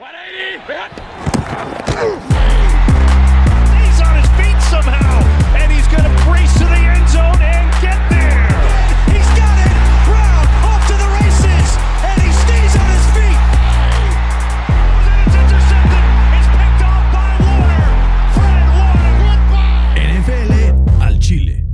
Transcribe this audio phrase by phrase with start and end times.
[0.00, 0.08] He's
[4.00, 5.20] on his feet somehow,
[5.60, 8.48] and he's going to brace to the end zone and get there.
[9.12, 9.76] He's got it.
[10.08, 13.40] Brown off to the races, and he stays on his feet.
[15.20, 16.04] It's intercepted.
[16.32, 17.84] It's picked off by Warner.
[18.32, 20.00] Fred Warner.
[20.16, 21.66] NFL al Chile.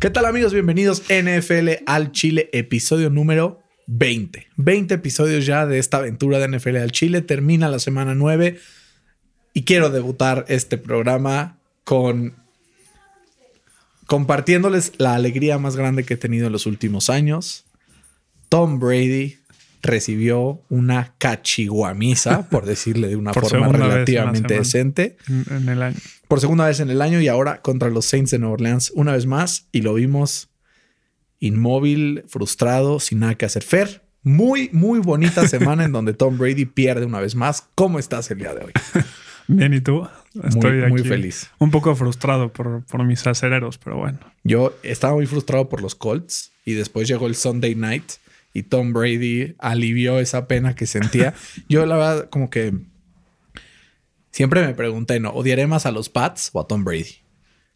[0.00, 0.52] ¿Qué tal amigos?
[0.52, 4.48] Bienvenidos NFL al Chile, episodio número 20.
[4.56, 7.22] 20 episodios ya de esta aventura de NFL al Chile.
[7.22, 8.58] Termina la semana 9
[9.52, 12.34] y quiero debutar este programa con
[14.06, 17.64] compartiéndoles la alegría más grande que he tenido en los últimos años.
[18.48, 19.38] Tom Brady
[19.82, 25.96] recibió una cachiguamisa, por decirle de una forma relativamente decente en, en el año.
[26.28, 29.12] por segunda vez en el año y ahora contra los Saints de Nueva Orleans una
[29.12, 30.48] vez más y lo vimos
[31.40, 33.62] inmóvil, frustrado, sin nada que hacer.
[33.62, 37.68] Fer, muy, muy bonita semana en donde Tom Brady pierde una vez más.
[37.74, 38.72] ¿Cómo estás el día de hoy?
[39.48, 40.06] Bien, ¿y tú?
[40.42, 41.50] Estoy muy aquí feliz.
[41.58, 44.18] Un poco frustrado por, por mis acereros, pero bueno.
[44.42, 48.04] Yo estaba muy frustrado por los Colts y después llegó el Sunday night
[48.52, 51.34] y Tom Brady alivió esa pena que sentía.
[51.68, 52.72] Yo la verdad como que
[54.30, 55.30] siempre me pregunté, ¿no?
[55.30, 57.18] ¿Odiaré más a los Pats o a Tom Brady?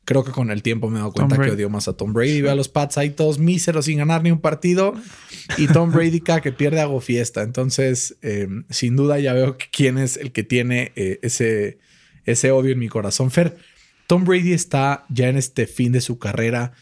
[0.04, 2.40] Creo que con el tiempo me he dado cuenta que odio más a Tom Brady.
[2.40, 4.94] Veo a los Pats ahí todos míseros sin ganar ni un partido.
[5.56, 7.42] Y Tom Brady cada que pierde hago fiesta.
[7.42, 11.78] Entonces, eh, sin duda ya veo quién es el que tiene eh, ese,
[12.24, 13.30] ese odio en mi corazón.
[13.30, 13.56] Fer,
[14.06, 16.72] Tom Brady está ya en este fin de su carrera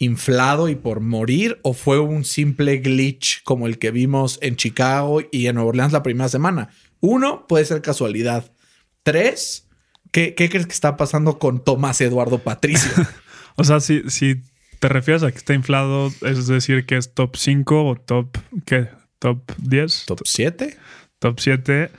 [0.00, 5.20] inflado y por morir o fue un simple glitch como el que vimos en Chicago
[5.30, 6.70] y en Nueva Orleans la primera semana.
[7.00, 8.50] Uno, puede ser casualidad.
[9.02, 9.68] Tres,
[10.10, 12.90] ¿qué, qué crees que está pasando con Tomás Eduardo Patricio?
[13.56, 14.42] O sea, si, si
[14.78, 18.88] te refieres a que está inflado, es decir, que es top 5 o top, ¿qué?
[19.18, 20.06] ¿Top 10?
[20.06, 20.78] ¿Top 7?
[21.18, 21.90] Top 7.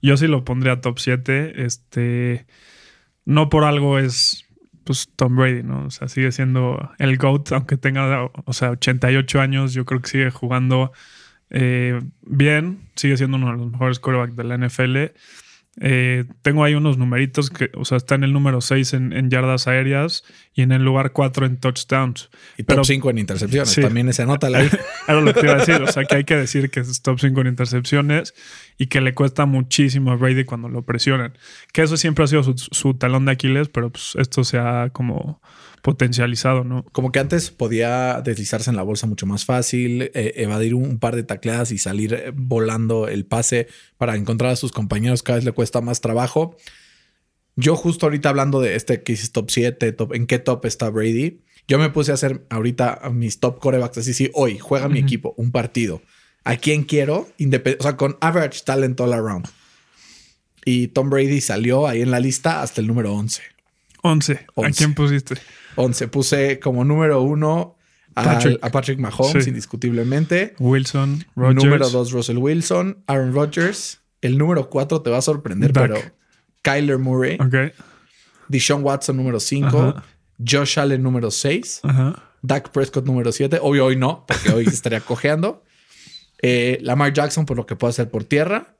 [0.00, 1.64] Yo sí lo pondría top 7.
[1.64, 2.46] Este.
[3.24, 4.44] No por algo es.
[4.84, 5.86] Pues Tom Brady, ¿no?
[5.86, 9.74] O sea, sigue siendo el GOAT, aunque tenga, o sea, 88 años.
[9.74, 10.92] Yo creo que sigue jugando
[11.50, 12.88] eh, bien.
[12.94, 14.96] Sigue siendo uno de los mejores quarterbacks de la NFL.
[15.80, 19.30] Eh, tengo ahí unos numeritos que, o sea, está en el número 6 en, en
[19.30, 20.24] yardas aéreas
[20.54, 22.30] y en el lugar 4 en touchdowns.
[22.56, 23.68] Y Pero- top 5 en intercepciones.
[23.70, 23.80] Sí.
[23.80, 24.68] También ese nota ahí.
[25.08, 25.80] Era lo que iba a decir.
[25.82, 28.34] O sea, que hay que decir que es top 5 en intercepciones
[28.76, 31.32] y que le cuesta muchísimo a Brady cuando lo presionan.
[31.72, 34.90] Que eso siempre ha sido su, su talón de Aquiles, pero pues esto se ha
[34.90, 35.40] como
[35.82, 36.84] potencializado, ¿no?
[36.92, 41.16] Como que antes podía deslizarse en la bolsa mucho más fácil, eh, evadir un, par
[41.16, 45.22] de tacleadas y salir eh, volando el pase para encontrar a sus compañeros.
[45.22, 46.56] Cada vez le cuesta más trabajo.
[47.56, 50.90] Yo justo ahorita hablando de este que dices top 7, top, ¿en qué top está
[50.90, 51.40] Brady?
[51.66, 55.34] Yo me puse a hacer ahorita mis top corebacks así, sí, hoy juega mi equipo
[55.36, 56.00] un partido.
[56.44, 57.28] ¿A quién quiero?
[57.78, 59.46] O sea, con average talent all around.
[60.64, 63.42] Y Tom Brady salió ahí en la lista hasta el número 11.
[64.02, 64.32] 11.
[64.32, 64.78] ¿A Once.
[64.78, 65.34] quién pusiste?
[65.78, 66.08] 11.
[66.08, 67.76] Puse como número uno
[68.14, 68.58] Patrick.
[68.62, 69.50] a Patrick Mahomes, Sí.
[69.50, 70.54] indiscutiblemente.
[70.58, 71.64] Wilson, Rogers.
[71.64, 74.00] Número dos, Russell Wilson, Aaron Rodgers.
[74.20, 75.94] El número cuatro te va a sorprender, pero
[76.62, 77.72] Kyler Murray, Ok.
[78.48, 80.04] Deshaun Watson número cinco, Ajá.
[80.44, 82.22] Josh Allen número seis, Ajá.
[82.42, 83.58] Dak Prescott número siete.
[83.62, 85.62] Obvio hoy no, porque hoy estaría cojeando.
[86.42, 88.74] Eh, Lamar Jackson por lo que puede hacer por tierra.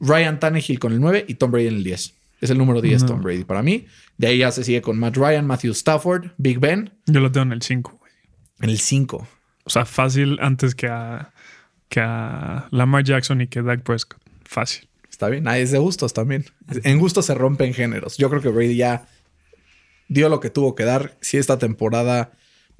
[0.00, 2.14] Ryan Tannehill con el 9 y Tom Brady en el 10.
[2.42, 3.08] Es el número 10 No.
[3.08, 3.86] Tom Brady para mí.
[4.18, 7.44] De ahí ya se sigue con Matt Ryan, Matthew Stafford, Big Ben Yo lo tengo
[7.46, 7.98] en el 5.
[8.60, 9.26] en el 5.
[9.64, 11.32] O sea, fácil antes que a,
[11.88, 14.20] que a Lamar Jackson y que Dak Prescott.
[14.44, 14.88] Fácil.
[15.08, 15.46] Está bien.
[15.46, 16.44] Ah, es de gustos también.
[16.84, 18.16] En gustos se rompen géneros.
[18.16, 19.06] Yo creo que Brady ya
[20.08, 21.16] dio lo que tuvo que dar.
[21.20, 22.32] Si esta temporada.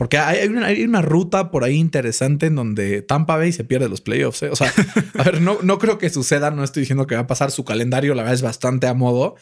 [0.02, 3.88] Porque hay una, hay una ruta por ahí interesante en donde Tampa Bay se pierde
[3.88, 4.42] los playoffs.
[4.42, 4.50] ¿eh?
[4.50, 4.74] O sea,
[5.16, 6.50] a ver, no, no creo que suceda.
[6.50, 7.52] No estoy diciendo que va a pasar.
[7.52, 9.36] Su calendario, la verdad, es bastante a modo.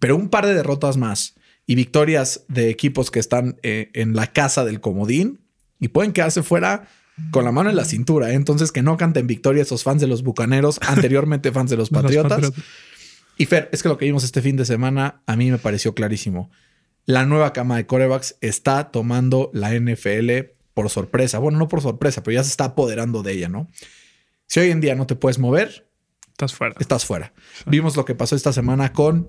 [0.00, 4.26] Pero un par de derrotas más y victorias de equipos que están eh, en la
[4.26, 5.40] casa del comodín
[5.80, 6.86] y pueden quedarse fuera
[7.30, 8.30] con la mano en la cintura.
[8.30, 8.34] ¿eh?
[8.34, 11.88] Entonces, que no canten victoria esos fans de los bucaneros, anteriormente fans de los.
[11.88, 12.52] Patriotas.
[13.38, 15.94] Y Fer, es que lo que vimos este fin de semana a mí me pareció
[15.94, 16.50] clarísimo.
[17.06, 20.30] La nueva cama de corebacks está tomando la NFL
[20.72, 21.38] por sorpresa.
[21.38, 23.70] Bueno, no por sorpresa, pero ya se está apoderando de ella, ¿no?
[24.46, 25.88] Si hoy en día no te puedes mover,
[26.32, 26.74] Estás fuera.
[26.80, 27.32] estás fuera.
[27.66, 29.28] Vimos lo que pasó esta semana con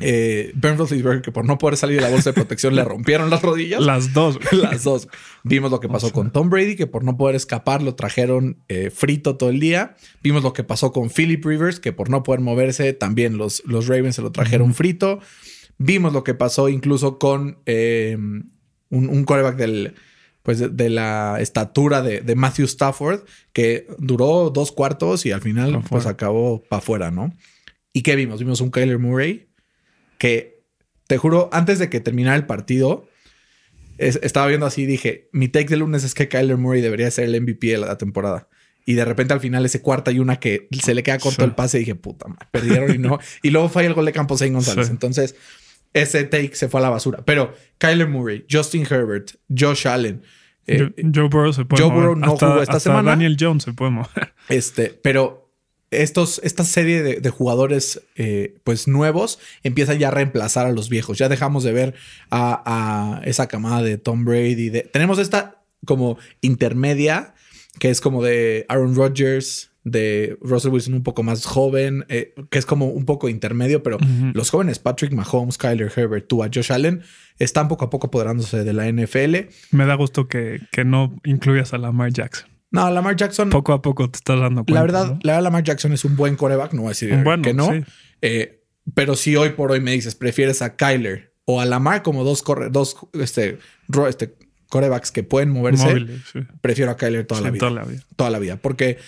[0.00, 3.30] eh, Ben Roethlisberger, que por no poder salir de la bolsa de protección le rompieron
[3.30, 3.80] las rodillas.
[3.82, 4.38] Las dos.
[4.50, 4.62] güey.
[4.62, 5.08] Las dos.
[5.42, 8.90] Vimos lo que pasó con Tom Brady, que por no poder escapar lo trajeron eh,
[8.90, 9.96] frito todo el día.
[10.22, 13.86] Vimos lo que pasó con Philip Rivers, que por no poder moverse también los, los
[13.86, 15.20] Ravens se lo trajeron frito.
[15.78, 18.48] Vimos lo que pasó incluso con eh, un,
[18.90, 19.94] un quarterback del
[20.42, 23.20] pues de, de la estatura de, de Matthew Stafford,
[23.52, 26.10] que duró dos cuartos y al final Pa' pues fuera.
[26.10, 27.34] acabó para afuera, ¿no?
[27.92, 28.38] ¿Y qué vimos?
[28.38, 29.48] Vimos un Kyler Murray
[30.18, 30.62] que,
[31.08, 33.08] te juro, antes de que terminara el partido,
[33.98, 37.10] es- estaba viendo así y dije, mi take de lunes es que Kyler Murray debería
[37.10, 38.48] ser el MVP de la temporada.
[38.84, 41.48] Y de repente al final ese cuarta y una que se le queda corto Sí.
[41.48, 43.18] el pase y dije, puta madre, perdieron y no.
[43.42, 44.86] Y luego falla el gol de Campos Zane González.
[44.86, 44.92] Sí.
[44.92, 45.34] Entonces,
[46.02, 47.24] ese take se fue a la basura.
[47.24, 50.22] Pero Kyler Murray, Justin Herbert, Josh Allen,
[50.66, 52.08] eh, Joe, Joe Burrow se puede Joe mover.
[52.08, 53.10] Burrow no Hasta- jugó esta hasta semana.
[53.12, 54.32] Daniel Jones se puede mover.
[54.48, 55.50] este, pero
[55.90, 60.88] estos, esta serie de, de jugadores eh, pues nuevos empiezan ya a reemplazar a los
[60.88, 61.18] viejos.
[61.18, 61.94] Ya dejamos de ver
[62.30, 62.62] a,
[63.20, 64.70] a esa camada de Tom Brady.
[64.70, 67.34] De, tenemos esta como intermedia
[67.78, 72.58] que es como de Aaron Rodgers, de Russell Wilson un poco más joven, eh, que
[72.58, 73.98] es como un poco intermedio, pero
[74.34, 77.02] los jóvenes Patrick Mahomes, Kyler Herbert, Tua, Josh Allen
[77.38, 79.48] están poco a poco apoderándose de la NFL.
[79.70, 82.48] Me da gusto que, que no incluyas a Lamar Jackson.
[82.72, 84.74] No, Lamar Jackson Poco a poco te estás dando cuenta.
[84.74, 85.18] La verdad, ¿no?
[85.22, 87.72] la verdad, Lamar Jackson es un buen coreback, no voy a decir bueno, que no.
[87.72, 87.84] sí.
[88.22, 92.24] Eh, pero si hoy por hoy me dices, prefieres a Kyler o a Lamar como
[92.24, 93.58] dos, corre, dos este,
[94.08, 94.34] este,
[94.68, 96.40] corebacks que pueden moverse, Móviles, sí.
[96.60, 97.60] prefiero a Kyler toda Sí, la vida.
[97.60, 98.02] toda la vida.
[98.16, 98.56] Toda la vida.
[98.56, 98.98] Porque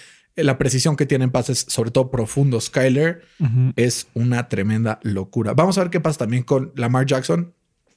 [0.45, 3.73] la precisión que tienen pases, sobre todo profundos, Kyler, Ujú.
[3.77, 5.55] es una tremenda locura.
[5.55, 7.55] Vamos a ver qué pasa también con Lamar Jackson.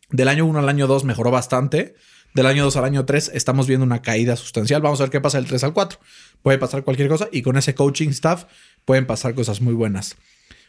[0.10, 1.96] Del año 1 al año 2 mejoró bastante.
[2.34, 4.82] Del año 2 al año 3 estamos viendo una caída sustancial.
[4.82, 6.00] Vamos a ver qué pasa del 3 al 4.
[6.42, 8.46] Puede pasar cualquier cosa y con ese coaching staff
[8.86, 10.16] pueden pasar cosas muy buenas.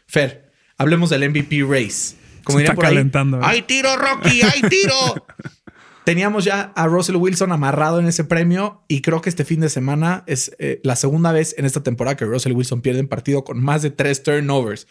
[0.07, 2.15] Fer, hablemos del MVP race.
[2.43, 3.41] Como Se está por calentando, ¿eh?
[3.43, 4.41] ¡Hay tiro, Rocky!
[4.41, 5.25] ¡Hay tiro!
[6.05, 9.69] Teníamos ya a Russell Wilson amarrado en ese premio y creo que este fin de
[9.69, 13.45] semana es eh, la segunda vez en esta temporada que Russell Wilson pierde un partido
[13.45, 14.87] con más de tres turnovers.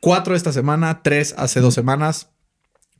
[0.00, 2.28] Cuatro esta semana, tres hace dos semanas.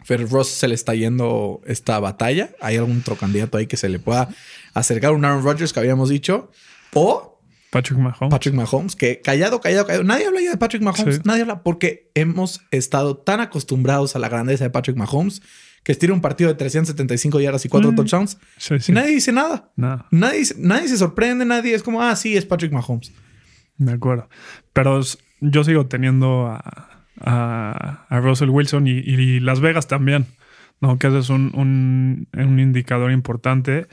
[0.04, 2.50] Fer Ross se le está yendo esta batalla.
[2.60, 4.28] ¿Hay algún otro candidato ahí que se le pueda
[4.72, 5.12] acercar?
[5.12, 6.50] Un Aaron Rodgers que habíamos dicho.
[6.94, 7.40] O
[7.70, 8.30] Patrick Mahomes.
[8.30, 10.04] Patrick Mahomes, que callado, callado, callado.
[10.04, 11.16] Nadie habla ya de Patrick Mahomes.
[11.16, 11.20] Sí.
[11.24, 15.42] Nadie habla porque hemos estado tan acostumbrados a la grandeza de Patrick Mahomes
[15.88, 17.96] que estira un partido de 375 yardas y cuatro Mm.
[17.96, 18.92] touchdowns Sí, sí.
[18.92, 19.70] y nadie dice nada.
[20.10, 23.10] Nadie, nadie se sorprende, nadie es como, ah, sí, es Patrick Mahomes.
[23.78, 24.28] De acuerdo.
[24.74, 25.00] Pero
[25.40, 26.90] yo sigo teniendo a,
[27.22, 30.26] a- a Russell Wilson y, y Las Vegas también,
[30.82, 30.98] ¿no?
[30.98, 33.86] Que ese es un, un- un indicador importante.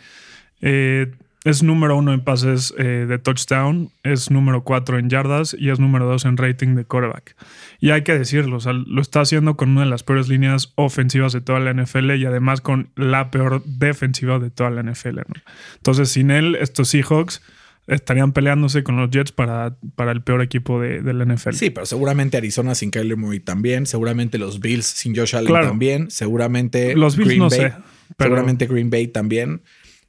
[0.59, 1.13] Eh,
[1.45, 5.79] es número uno en pases eh, de touchdown, es número cuatro en yardas y es
[5.79, 7.35] número dos en rating de quarterback.
[7.79, 10.73] Y hay que decirlo, o sea, lo está haciendo con una de las peores líneas
[10.75, 15.17] ofensivas de toda la NFL y además con la peor defensiva de toda la NFL.
[15.17, 15.41] ¿no?
[15.77, 17.41] Entonces, sin él, estos Seahawks
[17.87, 21.51] estarían peleándose con los Jets para, para el peor equipo de, de la NFL.
[21.53, 23.85] Sí, pero seguramente Arizona sin Kyler Murray también.
[23.85, 25.67] Seguramente los Bills sin Josh Allen Claro.
[25.67, 26.09] también.
[26.09, 27.59] Seguramente Los Bills Green no Bay.
[27.59, 27.73] sé,
[28.17, 29.61] pero- Seguramente Green Bay también.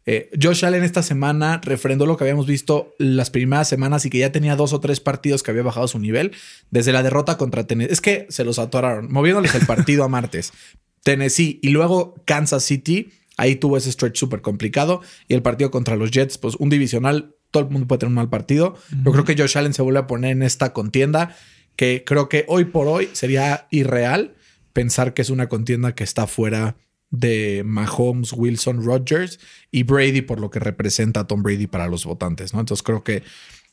[0.06, 4.18] Eh, Josh Allen esta semana refrendó lo que habíamos visto las primeras semanas y que
[4.18, 6.32] ya tenía dos o tres partidos que había bajado su nivel
[6.70, 7.92] desde la derrota contra Tennessee.
[7.92, 10.52] Es que se los atoraron, moviéndoles el partido a martes.
[11.02, 13.10] Tennessee y luego Kansas City.
[13.36, 15.02] Ahí tuvo ese stretch súper complicado.
[15.28, 17.34] Y el partido contra los Jets, pues un divisional.
[17.50, 18.76] Todo el mundo puede tener un mal partido.
[19.04, 21.36] Yo creo que Josh Allen se vuelve a poner en esta contienda
[21.76, 24.34] que creo que hoy por hoy sería irreal
[24.72, 26.76] pensar que es una contienda que está fuera
[27.10, 29.38] de Mahomes, Wilson, Rodgers
[29.70, 32.60] y Brady por lo que representa a Tom Brady para los votantes, ¿no?
[32.60, 33.22] Entonces creo que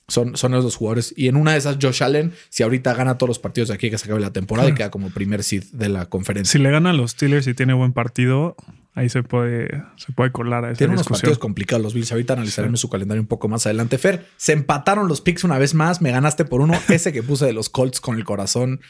[0.07, 1.13] son, son esos jugadores.
[1.15, 3.89] Y en una de esas, Josh Allen, si ahorita gana todos los partidos de aquí
[3.89, 6.51] que se acabe la temporada y queda como primer seed de la conferencia.
[6.51, 8.55] Si le ganan los Steelers y tiene buen partido,
[8.95, 11.21] ahí se puede, se puede colar a esa Tiene unos discusión.
[11.21, 12.11] partidos complicados los Bills.
[12.11, 13.97] Ahorita analizaremos su calendario un poco más adelante.
[13.97, 16.01] Fer, se empataron los picks una vez más.
[16.01, 16.73] Me ganaste por uno.
[16.89, 18.81] Ese que puse de los Colts con el corazón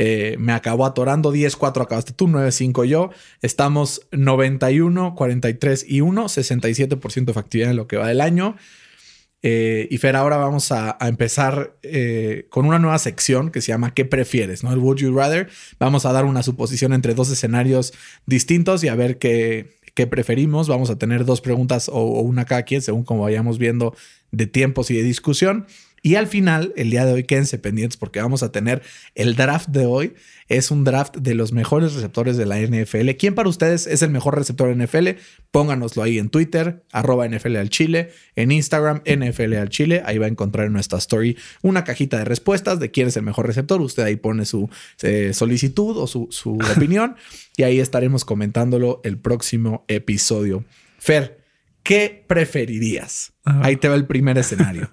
[0.00, 1.34] eh, me acabó atorando.
[1.34, 3.10] 10-4 acabaste tú, 9-5 yo.
[3.42, 6.24] Estamos 91, 43 y 1.
[6.26, 8.56] 67% de factibilidad en lo que va del año.
[9.42, 13.92] Eh, y Fer, ahora vamos a, empezar eh, con una nueva sección que se llama
[13.92, 14.62] ¿Qué prefieres?
[14.62, 14.72] ¿no?
[14.72, 15.48] El Would You Rather.
[15.80, 17.92] Vamos a dar una suposición entre dos escenarios
[18.24, 20.68] distintos y a ver qué, qué preferimos.
[20.68, 23.96] Vamos a tener dos preguntas o, o una cada quien, según como vayamos viendo
[24.30, 25.66] de tiempos y de discusión.
[26.02, 28.82] Y al final, el día de hoy, quédense pendientes porque vamos a tener
[29.14, 30.14] el draft de hoy.
[30.48, 33.10] Es un draft de los mejores receptores de la NFL.
[33.18, 35.20] ¿Quién para ustedes es el mejor receptor de NFL?
[35.50, 40.02] Pónganoslo ahí en Twitter, arroba NFL al Chile, en Instagram, NFL al Chile.
[40.06, 43.24] Ahí va a encontrar en nuestra story una cajita de respuestas de quién es el
[43.24, 43.80] mejor receptor.
[43.80, 44.70] Usted ahí pone su
[45.02, 47.16] eh, solicitud o su, su opinión
[47.56, 50.64] y ahí estaremos comentándolo el próximo episodio.
[50.98, 51.40] Fer,
[51.82, 53.32] ¿qué preferirías?
[53.44, 54.90] Ahí te va el primer escenario.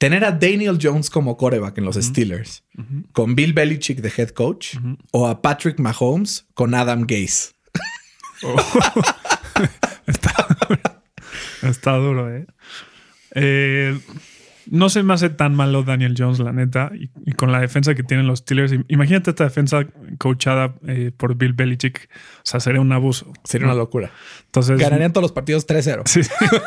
[0.00, 2.64] Tener a Daniel Jones como coreback en los Steelers,
[3.12, 4.78] con Bill Belichick de head coach,
[5.12, 7.52] o a Patrick Mahomes con Adam Gase.
[10.06, 10.46] está,
[11.68, 12.46] está duro, ¿eh?
[13.34, 14.00] eh
[14.70, 16.92] no se me hace tan malo Daniel Jones, la neta.
[16.94, 18.72] Y, con la defensa que tienen los Steelers.
[18.88, 19.84] Imagínate esta defensa
[20.18, 22.08] coachada eh, por Bill Belichick.
[22.36, 23.32] O sea, sería un abuso.
[23.42, 24.12] Sería una locura.
[24.46, 24.78] Entonces.
[24.78, 26.02] Ganarían todos los partidos 3-0.
[26.06, 26.20] Sí.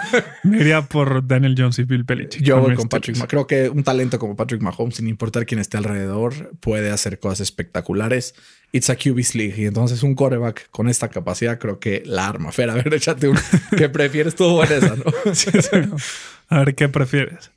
[0.43, 2.43] me iría por Daniel Jones y Bill Belichick.
[2.43, 3.29] Yo voy con Patrick Mahomes.
[3.29, 7.39] Creo que un talento como Patrick Mahomes, sin importar quién esté alrededor, puede hacer cosas
[7.39, 8.35] espectaculares.
[8.73, 9.55] It's a QB's League.
[9.57, 12.51] Y entonces un quarterback con esta capacidad, creo que la arma.
[12.51, 13.39] Fer, a ver, échate un.
[13.77, 14.35] ¿Qué prefieres?
[14.35, 15.05] Tú buena esa, ¿no?
[15.33, 15.51] sí,
[16.49, 17.51] A ver, ¿qué prefieres?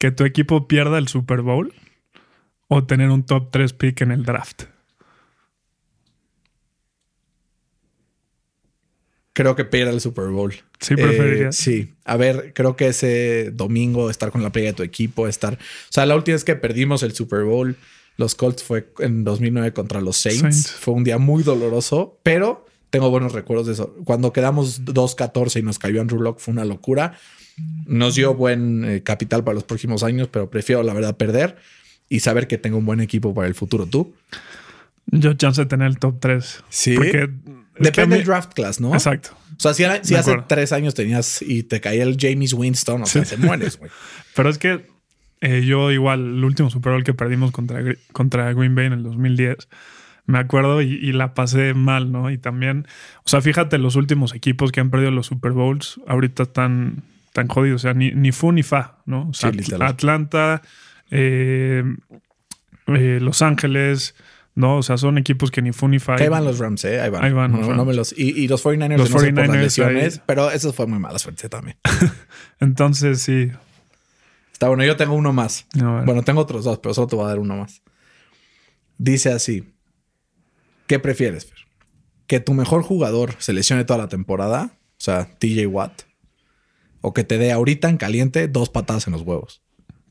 [0.00, 1.74] Que tu equipo pierda el Super Bowl
[2.68, 4.62] o tener un top 3 pick en el draft?
[9.34, 10.54] Creo que pierda el Super Bowl.
[10.80, 11.48] Sí, preferiría.
[11.48, 11.92] Eh, sí.
[12.04, 15.54] A ver, creo que ese domingo estar con la playa de tu equipo, estar.
[15.54, 17.76] O sea, la última vez que perdimos el Super Bowl,
[18.16, 20.72] los Colts fue en 2009 contra los Saints.
[20.72, 23.94] Fue un día muy doloroso, pero tengo buenos recuerdos de eso.
[24.04, 27.18] Cuando quedamos 2-14 y nos cayó Andrew Locke, fue una locura.
[27.86, 31.56] Nos dio buen eh, capital para los próximos años, pero prefiero, la verdad, perder
[32.08, 33.86] y saber que tengo un buen equipo para el futuro.
[33.86, 34.14] ¿Tú?
[35.06, 36.64] Yo chance de tener el top 3.
[36.68, 36.96] Sí.
[37.78, 38.92] Depende del draft class, ¿no?
[38.92, 39.30] Exacto.
[39.56, 43.24] O sea, si, hace tres años tenías y te caía el James Winston, o sea,
[43.24, 43.90] te mueres, güey.
[44.34, 44.86] Pero es que
[45.40, 49.02] eh, yo igual, el último Super Bowl que perdimos contra, contra Green Bay en el
[49.02, 49.68] 2010,
[50.26, 52.30] me acuerdo y, la pasé mal, ¿no?
[52.30, 52.86] Y también,
[53.24, 57.02] o sea, fíjate, los últimos equipos que han perdido los Super Bowls ahorita están
[57.32, 57.76] tan jodido.
[57.76, 59.28] O sea, ni, ni fu ni fa, ¿no?
[59.28, 60.62] O sea, Atlanta,
[61.10, 61.82] eh,
[62.86, 64.14] eh, Los Ángeles,
[64.54, 64.78] ¿no?
[64.78, 66.16] O sea, son equipos que ni fu ni fa.
[66.16, 67.00] ahí van los Rams, ¿eh?
[67.00, 67.24] Ahí van.
[67.24, 70.72] Ahí van no, me los, y, y, los 49ers, los 49ers por lesiones, pero eso
[70.72, 71.76] fue muy mala suerte también.
[72.60, 73.50] Entonces, sí.
[74.52, 75.66] Está bueno, yo tengo uno más.
[75.74, 77.82] Bueno, tengo otros dos, pero solo te voy a dar uno más.
[78.98, 79.72] Dice así.
[80.86, 81.58] ¿Qué prefieres, Fer?
[82.26, 84.72] ¿Que tu mejor jugador se lesione toda la temporada?
[84.74, 86.02] O sea, TJ Watt
[87.00, 89.62] o que te dé ahorita en caliente dos patadas en los huevos.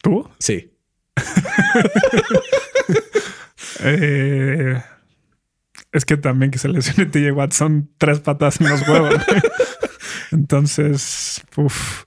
[0.01, 0.29] ¿Tú?
[0.39, 0.74] Sí.
[3.81, 4.81] Eh,
[5.91, 9.15] es que también que se lesione TJ Watt son tres patadas en los huevos.
[10.31, 12.03] Entonces, uff.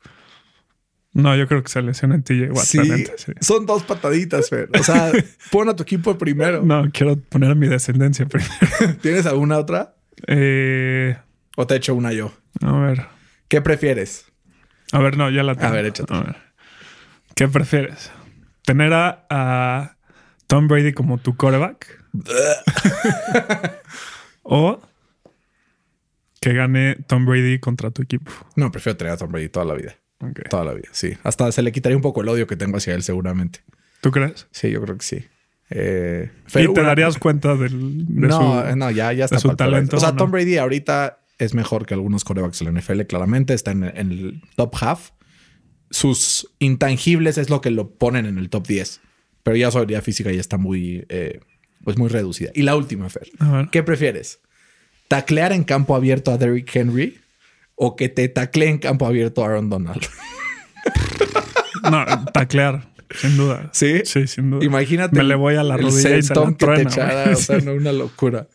[1.15, 2.65] No, yo creo que se lesione TJ Watt.
[2.65, 3.05] Sí,
[3.41, 4.71] son dos pataditas, Fer.
[4.79, 5.13] O sea,
[5.51, 6.63] pon a tu equipo primero.
[6.63, 8.53] No, quiero poner a mi descendencia primero.
[9.01, 9.97] ¿Tienes alguna otra?
[10.27, 11.17] Eh,
[11.57, 12.33] ¿O te echo una yo?
[12.61, 13.07] A ver.
[13.49, 14.32] ¿Qué prefieres?
[14.93, 15.69] A ver, no, ya la tengo.
[15.69, 16.15] A ver, échate.
[17.35, 18.13] ¿Qué prefieres?
[18.65, 19.97] ¿Tener a,
[20.47, 22.05] Tom Brady como tu quarterback?
[24.43, 24.81] ¿O
[26.41, 28.31] que gane Tom Brady contra tu equipo?
[28.55, 29.97] No, prefiero tener a Tom Brady toda la vida.
[30.51, 31.17] Toda la vida, sí.
[31.25, 33.61] Hasta se le quitaría un poco el odio que tengo hacia él, seguramente.
[34.03, 34.47] ¿Tú crees?
[34.51, 35.25] Sí, yo creo que sí.
[35.71, 39.39] Eh, ¿Y te darías cuenta del, de no, no, ya, ya está.
[39.39, 39.97] su talento.
[39.97, 43.55] O sea, Tom Brady ahorita es mejor que algunos corebacks de la NFL, claramente.
[43.55, 45.11] Está en, el top half.
[45.91, 49.01] Sus intangibles es lo que lo ponen en el top 10.
[49.43, 51.41] Pero ya su habilidad física ya está muy, eh,
[51.85, 52.51] pues muy reducida.
[52.55, 53.29] Y la última, Fer.
[53.71, 54.41] ¿Qué prefieres?
[55.09, 57.19] ¿Taclear en campo abierto a Derrick Henry
[57.75, 60.03] o que te taclee en campo abierto a Aaron Donald?
[61.91, 62.89] no, taclear.
[63.15, 63.69] Sin duda.
[63.73, 64.03] ¿Sí?
[64.05, 64.65] Sí, sin duda.
[64.65, 65.17] Imagínate.
[65.17, 67.75] Me le voy a la rodilla y se la que te echara, o sea, no,
[67.75, 68.49] una locura.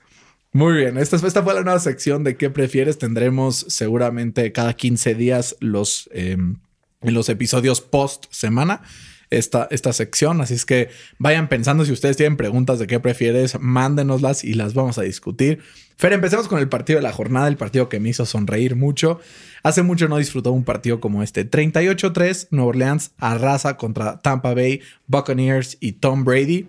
[0.58, 2.98] Muy bien, esta, esta, fue la nueva sección de qué prefieres.
[2.98, 6.56] Tendremos seguramente cada 15 días los, em,
[7.04, 8.82] los episodios post semana
[9.30, 10.42] esta, esta sección.
[10.42, 14.74] Así es que vayan pensando si ustedes tienen preguntas de qué prefieres, mándenoslas y las
[14.74, 15.60] vamos a discutir.
[15.96, 19.20] Fer, empecemos con el partido de la jornada, el partido que me hizo sonreír mucho.
[19.62, 21.48] Hace mucho no disfrutó un partido como este.
[21.48, 26.68] 38-3, Nueva Orleans arrasa contra Tampa Bay, Buccaneers y Tom Brady.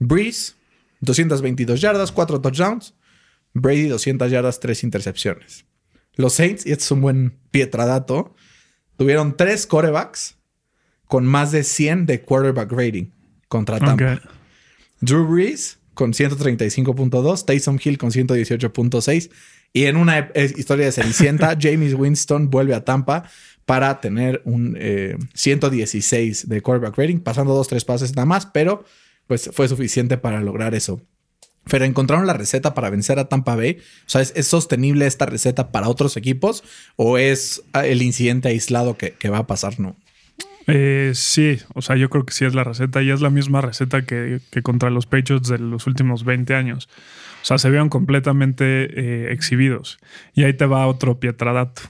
[0.00, 0.52] Breeze,
[1.00, 2.92] 222 yardas, 4 touchdowns.
[3.60, 5.64] Brady 200 yardas, 3 intercepciones.
[6.14, 8.34] Los Saints, y este es un buen pietradato,
[8.96, 10.36] tuvieron 3 quarterbacks
[11.06, 13.10] con más de 100 de quarterback rating
[13.48, 14.20] contra Tampa.
[15.00, 19.30] Drew Brees con 135.2, Taysom Hill con 118.6
[19.72, 23.28] y en una historia de Cenicienta, James Winston vuelve a Tampa
[23.64, 24.78] para tener un
[25.34, 28.84] 116 eh, de quarterback rating, pasando dos, tres pases nada más, pero
[29.26, 31.00] pues fue suficiente para lograr eso.
[31.68, 33.78] Pero encontraron la receta para vencer a Tampa Bay.
[33.80, 36.62] O sea, ¿es, sostenible esta receta para otros equipos
[36.94, 39.80] o es ah, el incidente aislado que, va a pasar?
[39.80, 39.96] No.
[40.68, 43.60] Eh, sí, o sea, yo creo que sí es la receta y es la misma
[43.60, 46.88] receta que, contra los Patriots de los últimos 20 años.
[47.42, 49.98] O sea, se vieron completamente eh, exhibidos.
[50.34, 51.82] Y ahí te va otro pietradato.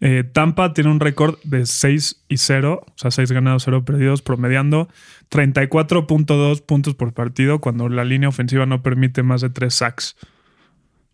[0.00, 4.22] Eh, Tampa tiene un récord de 6 y 0, o sea, 6 ganados, 0 perdidos,
[4.22, 4.88] promediando
[5.30, 10.16] 34.2 puntos por partido cuando la línea ofensiva no permite más de 3 sacks.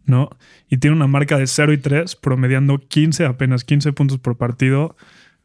[0.07, 0.29] ¿no?
[0.69, 4.97] Y tiene una marca de 0 y 3, promediando 15, apenas 15 puntos por partido,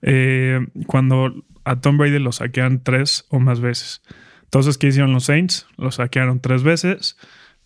[0.02, 4.02] eh, cuando a Tom Brady lo saquean tres o más veces.
[4.44, 5.68] Entonces, ¿qué hicieron los Saints?
[5.78, 7.18] Lo saquearon tres veces.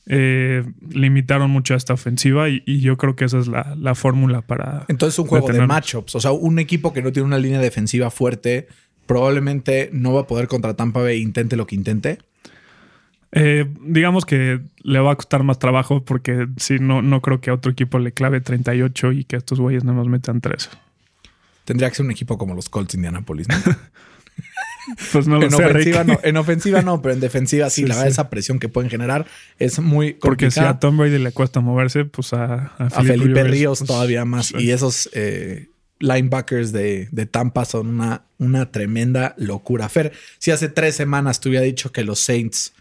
[0.05, 3.95] Eh, limitaron mucho a esta ofensiva y, y yo creo que esa es la, la
[3.95, 4.85] fórmula para.
[4.89, 6.15] Entonces, un juego de matchups.
[6.15, 8.67] O sea, un equipo que no tiene una línea defensiva fuerte
[9.05, 12.19] probablemente no va a poder contra Tampa Bay, intente lo que intente.
[13.31, 17.49] Eh, digamos que le va a costar más trabajo porque si no, no creo que
[17.49, 20.69] a otro equipo le clave 38 y que estos güeyes nada más metan 3.
[21.65, 23.55] Tendría que ser un equipo como los Colts Indianapolis, ¿no?
[25.11, 26.07] Pues no lo en, sé, ofensiva Rick.
[26.13, 27.81] no, en ofensiva no, pero en defensiva sí.
[27.83, 28.11] Sí, la verdad, sí.
[28.13, 29.25] esa presión que pueden generar
[29.59, 30.69] es muy Porque si complicada.
[30.69, 34.47] a Tom Brady le cuesta moverse, pues a, a a Felipe Ríos pues, todavía más.
[34.47, 34.55] sí.
[34.59, 39.87] Y esos eh, linebackers de, de Tampa son una, una tremenda locura.
[39.89, 42.73] Fer, si hace tres semanas te hubiera dicho que los Saints,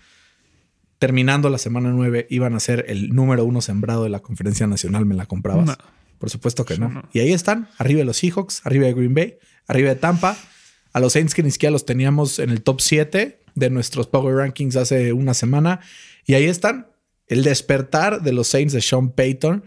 [0.99, 5.05] terminando la semana nueve, iban a ser el número uno sembrado de la conferencia nacional,
[5.07, 5.67] ¿me la comprabas?
[5.67, 5.77] No.
[6.19, 7.03] Por supuesto que no.
[7.13, 9.35] Y ahí están, arriba de los Seahawks, arriba de Green Bay,
[9.67, 10.37] arriba de Tampa.
[10.93, 14.37] A los Saints que ni siquiera los teníamos en el top 7 de nuestros Power
[14.37, 15.81] Rankings hace una semana.
[16.27, 16.89] Y ahí están,
[17.27, 19.65] el despertar de los Saints de Sean Payton.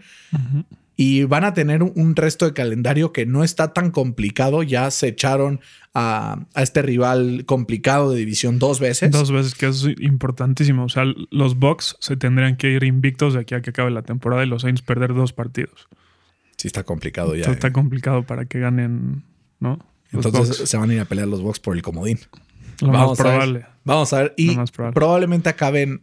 [0.98, 4.62] Y van a tener un, resto de calendario que no está tan complicado.
[4.62, 5.60] Ya se echaron
[5.92, 9.10] a, a este rival complicado de división dos veces.
[9.10, 10.84] Dos veces, que es importantísimo.
[10.84, 14.02] O sea, los Bucks se tendrían que ir invictos de aquí a que acabe la
[14.02, 15.88] temporada y los Saints perder dos partidos.
[16.56, 17.50] Sí, está complicado ya.
[17.50, 17.72] Está eh.
[17.72, 19.22] complicado para que ganen,
[19.60, 19.78] ¿no?
[20.12, 22.20] Los Entonces se van a ir a pelear los Bucks por el comodín.
[22.80, 23.66] Lo Vamos más a ver.
[23.84, 24.34] Vamos a ver.
[24.36, 24.94] Y probable.
[24.94, 26.02] probablemente acaben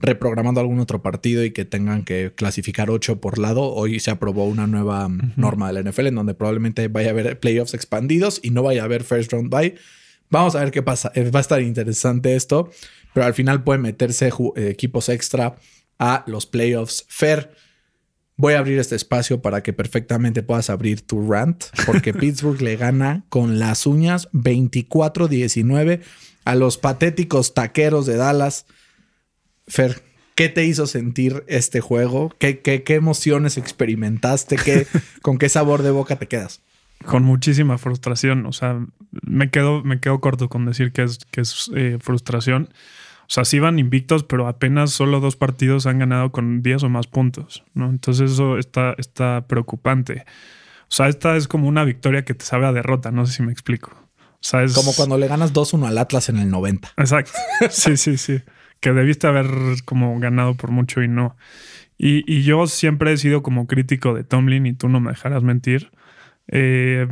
[0.00, 3.64] reprogramando algún otro partido y que tengan que clasificar ocho por lado.
[3.64, 7.40] Hoy se aprobó una nueva norma de la NFL en donde probablemente vaya a haber
[7.40, 9.74] playoffs expandidos y no vaya a haber first round bye.
[10.30, 11.10] Vamos a ver qué pasa.
[11.14, 12.70] Eh, Va a estar interesante esto,
[13.14, 15.56] pero al final pueden meterse eh, equipos extra
[15.98, 17.04] a los playoffs.
[17.08, 17.50] Fair.
[18.40, 22.76] Voy a abrir este espacio para que perfectamente puedas abrir tu rant, porque Pittsburgh le
[22.76, 26.00] gana con las uñas 24-19
[26.44, 28.66] a los patéticos taqueros de Dallas.
[29.66, 30.02] Fer,
[30.36, 32.32] ¿qué te hizo sentir este juego?
[32.38, 34.54] ¿Qué, qué, qué emociones experimentaste?
[34.54, 34.86] ¿Qué,
[35.20, 36.60] ¿Con qué sabor de boca te quedas?
[37.04, 38.46] Con muchísima frustración.
[38.46, 42.68] O sea, me quedo, me quedo corto con decir que es, que es eh, frustración.
[43.28, 46.88] O sea, sí van invictos, pero apenas solo dos partidos han ganado con 10 o
[46.88, 47.90] más puntos, ¿no?
[47.90, 50.24] Entonces eso está, está preocupante.
[50.84, 53.42] O sea, esta es como una victoria que te sabe a derrota, no sé si
[53.42, 53.90] me explico.
[54.16, 54.72] O sea, es...
[54.74, 56.92] Como cuando le ganas 2-1 al Atlas en el 90.
[56.96, 57.32] Exacto.
[57.70, 58.40] Sí, sí, sí.
[58.80, 59.46] Que debiste haber
[59.84, 61.36] como ganado por mucho y no.
[61.98, 65.42] Y, y yo siempre he sido como crítico de Tomlin y tú no me dejarás
[65.42, 65.90] mentir.
[66.46, 67.08] eh,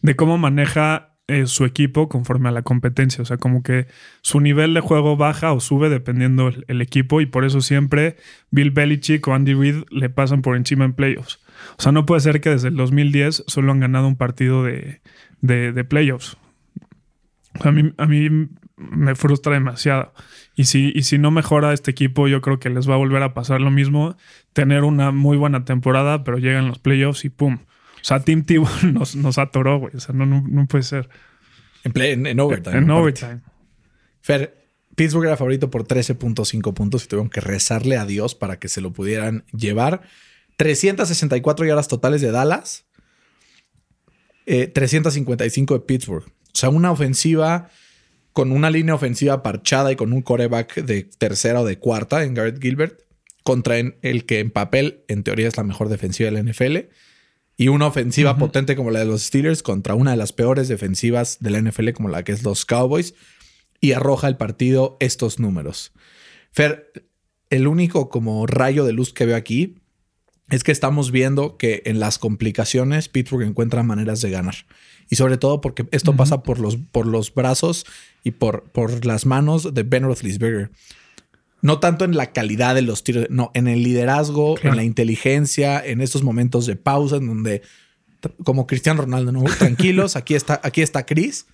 [0.00, 3.22] de cómo maneja eh, su equipo conforme a la competencia.
[3.22, 3.86] O sea, como que
[4.22, 8.16] su nivel de juego baja o sube dependiendo el, equipo y por eso siempre
[8.50, 11.38] Bill Belichick o Andy Reid le pasan por encima en playoffs.
[11.78, 15.00] O sea, no puede ser que desde el 2010 solo han ganado un partido de,
[15.40, 16.36] de, de playoffs.
[17.60, 20.12] A mí, a mí me frustra demasiado.
[20.56, 23.22] Y si, y si no mejora este equipo, yo creo que les va a volver
[23.22, 24.16] a pasar lo mismo.
[24.52, 27.58] Tener una muy buena temporada, pero llegan los playoffs y ¡pum!
[28.02, 29.94] O sea, Team Tebow nos, nos atoró, güey.
[29.96, 31.08] O sea, no, no, no puede ser.
[31.84, 32.78] En, play- en, en overtime.
[32.78, 33.40] en overtime.
[34.20, 38.68] Fer, Pittsburgh era favorito por 13.5 puntos y tuvieron que rezarle a Dios para que
[38.68, 40.02] se lo pudieran llevar.
[40.56, 42.84] 364 yardas totales de Dallas,
[44.46, 46.24] eh, 355 de Pittsburgh.
[46.26, 47.70] O sea, una ofensiva
[48.32, 52.34] con una línea ofensiva parchada y con un coreback de tercera o de cuarta en
[52.34, 53.00] Garrett Gilbert
[53.42, 56.76] contra el que en papel, en teoría, es la mejor defensiva de la NFL.
[57.62, 61.36] Y una ofensiva potente como la de los Steelers contra una de las peores defensivas
[61.38, 63.14] de la NFL como la que es los Cowboys
[63.80, 65.92] y arroja el partido estos números.
[66.50, 66.90] Fer,
[67.50, 69.76] el único como rayo de luz que veo aquí
[70.50, 74.56] es que estamos viendo que en las complicaciones Pittsburgh encuentra maneras de ganar.
[75.08, 77.86] Y sobre todo porque esto pasa por los, por los brazos
[78.24, 80.72] y por, por las manos de Ben Roethlisberger.
[81.62, 84.70] No tanto en la calidad de los tiros, no, en el liderazgo, Claro.
[84.70, 87.62] en la inteligencia, en estos momentos de pausa en donde,
[88.44, 89.44] como Cristiano Ronaldo, ¿no?
[89.58, 91.46] tranquilos, aquí está, aquí está Chris.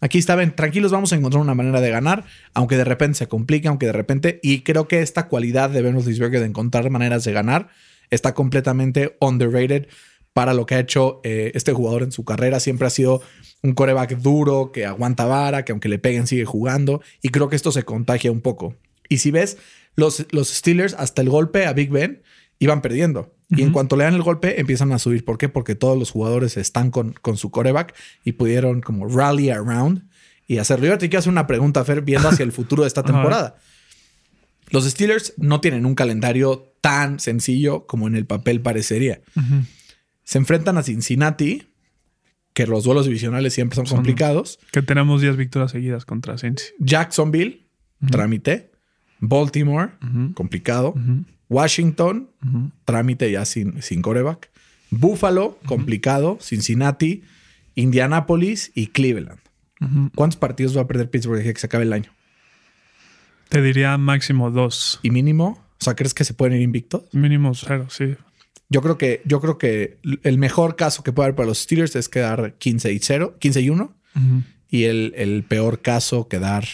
[0.00, 3.28] Aquí está, ven, tranquilos, vamos a encontrar una manera de ganar, aunque de repente se
[3.28, 7.22] complique, aunque de repente, y creo que esta cualidad de Ben Roethlisberger de encontrar maneras
[7.22, 7.68] de ganar
[8.10, 9.86] está completamente underrated
[10.32, 12.58] para lo que ha hecho eh, este jugador en su carrera.
[12.58, 13.22] Siempre ha sido
[13.62, 17.54] un coreback duro, que aguanta vara, que aunque le peguen sigue jugando, y creo que
[17.54, 18.74] esto se contagia un poco.
[19.12, 19.58] Y si ves,
[19.96, 22.22] los, los Steelers hasta el golpe a Big Ben
[22.58, 23.34] iban perdiendo.
[23.54, 25.26] Y en cuanto le dan el golpe, empiezan a subir.
[25.26, 25.50] ¿Por qué?
[25.50, 27.94] Porque todos los jugadores están con, con su coreback
[28.24, 30.08] y pudieron como rally around
[30.46, 30.86] y hacerlo.
[30.86, 33.56] Yo te quiero hacer una pregunta, Fer, viendo hacia el futuro de esta temporada.
[34.70, 39.20] Los Steelers no tienen un calendario tan sencillo como en el papel parecería.
[40.24, 41.68] Se enfrentan a Cincinnati,
[42.54, 44.58] que los duelos divisionales siempre son, Son- complicados.
[44.70, 46.66] Que tenemos 10 victorias seguidas contra Cincy.
[46.78, 47.66] Jacksonville,
[48.10, 48.71] trámite.
[49.22, 49.92] Baltimore,
[50.34, 50.94] complicado.
[51.48, 52.28] Washington,
[52.84, 54.50] trámite ya sin, sin coreback.
[54.90, 56.38] Buffalo, complicado.
[56.40, 57.22] Cincinnati,
[57.76, 59.38] Indianapolis y Cleveland.
[60.14, 62.12] ¿Cuántos partidos va a perder Pittsburgh que se acabe el año?
[63.48, 65.00] Te diría máximo 2.
[65.02, 67.02] Y mínimo, o sea, ¿crees que se pueden ir invictos?
[67.12, 68.16] Mínimo 0, sí.
[68.68, 71.94] Yo creo que, yo creo que el mejor caso que puede haber para los Steelers
[71.94, 73.94] es quedar 15 y 0, 15 y 1.
[74.68, 76.64] Y el, el peor caso quedar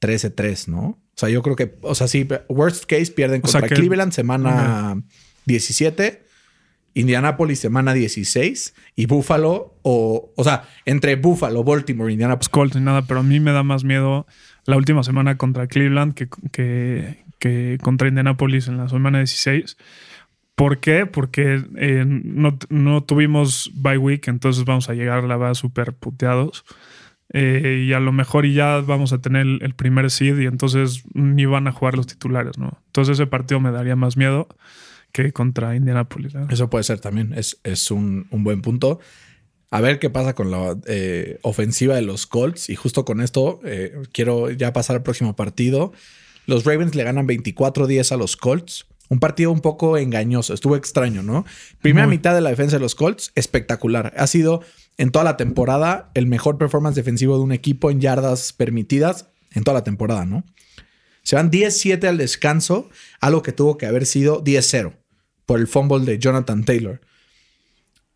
[0.00, 1.01] 13-3, ¿no?
[1.14, 3.80] O sea, yo creo que, o sea, sí, worst case pierden O sea contra que-
[3.80, 5.00] Cleveland semana
[5.46, 6.22] 17,
[6.94, 12.48] Indianapolis semana 16 y Buffalo o, o sea, entre Buffalo, Baltimore, Indianapolis.
[12.48, 14.26] Colts ni nada, pero a mí me da más miedo
[14.66, 19.76] la última semana contra Cleveland que, que, que contra Indianapolis en la semana 16.
[20.54, 21.06] ¿Por qué?
[21.06, 26.64] Porque eh, no, no tuvimos bye week, entonces vamos a llegar, la verdad, súper puteados.
[27.32, 31.02] Eh, y a lo mejor ya vamos a tener el, el primer seed y entonces
[31.14, 32.78] ni van a jugar los titulares, ¿no?
[32.86, 34.48] Entonces ese partido me daría más miedo
[35.12, 36.34] que contra Indianapolis.
[36.34, 36.48] ¿no?
[36.50, 38.98] Eso puede ser también, es, es un, un buen punto.
[39.70, 42.68] A ver qué pasa con la eh, ofensiva de los Colts.
[42.68, 45.92] Y justo con esto eh, quiero ya pasar al próximo partido.
[46.46, 48.86] Los Ravens le ganan 24-10 a los Colts.
[49.08, 51.44] Un partido un poco engañoso, estuvo extraño, ¿no?
[51.82, 52.16] Primera Muy.
[52.16, 54.12] mitad de la defensa de los Colts, espectacular.
[54.16, 54.62] Ha sido
[54.98, 59.64] en toda la temporada el mejor performance defensivo de un equipo en yardas permitidas en
[59.64, 60.44] toda la temporada, ¿no?
[61.22, 62.88] Se van 10-7 al descanso,
[63.20, 64.96] algo que tuvo que haber sido 10-0
[65.46, 67.00] por el fumble de Jonathan Taylor.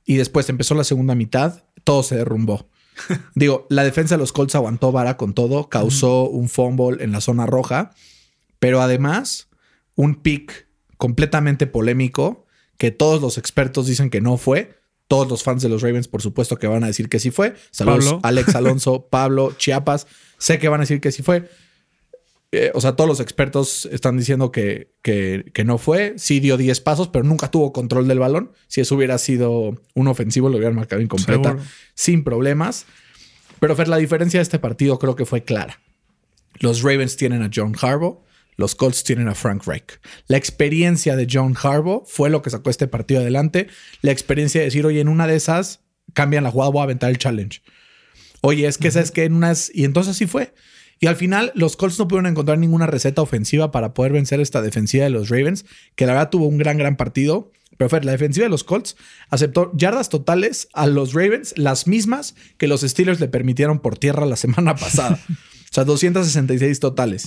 [0.05, 2.69] Y después empezó la segunda mitad, todo se derrumbó.
[3.35, 7.21] Digo, la defensa de los Colts aguantó vara con todo, causó un fumble en la
[7.21, 7.93] zona roja,
[8.59, 9.49] pero además
[9.95, 12.47] un pick completamente polémico
[12.79, 14.79] que todos los expertos dicen que no fue.
[15.09, 17.55] Todos los fans de los Ravens, por supuesto, que van a decir que sí fue.
[17.71, 18.21] Saludos, Pablo.
[18.23, 20.07] Alex Alonso, Pablo, Chiapas.
[20.39, 21.49] Sé que van a decir que sí fue.
[22.53, 26.15] Eh, o sea, todos los expertos están diciendo que, que, que no fue.
[26.17, 28.53] Sí dio 10 pasos, pero nunca tuvo control del balón.
[28.67, 31.67] Si eso hubiera sido un ofensivo, lo hubieran marcado incompleta Seguro.
[31.95, 32.87] sin problemas.
[33.61, 35.81] Pero Fer, la diferencia de este partido creo que fue clara.
[36.59, 38.23] Los Ravens tienen a John Harbaugh,
[38.57, 40.01] los Colts tienen a Frank Reich.
[40.29, 43.69] La experiencia de John Harbaugh fue lo que sacó este partido adelante.
[44.01, 45.81] La experiencia de decir, oye, en una de esas
[46.15, 47.61] cambian la jugada, voy a aventar el challenge.
[48.41, 49.71] Oye, es que sabes que en unas.
[49.75, 50.55] Y entonces así fue.
[50.99, 54.63] Y al final, los Colts no pudieron encontrar ninguna receta ofensiva para poder vencer esta
[54.63, 57.53] defensiva de los Ravens, que la verdad tuvo un gran, gran partido.
[57.77, 58.97] Pero Fer, la defensiva de los Colts
[59.29, 64.25] aceptó yardas totales a los Ravens, las mismas que los Steelers le permitieron por tierra
[64.25, 65.19] la semana pasada.
[65.29, 67.27] o sea, 266 totales.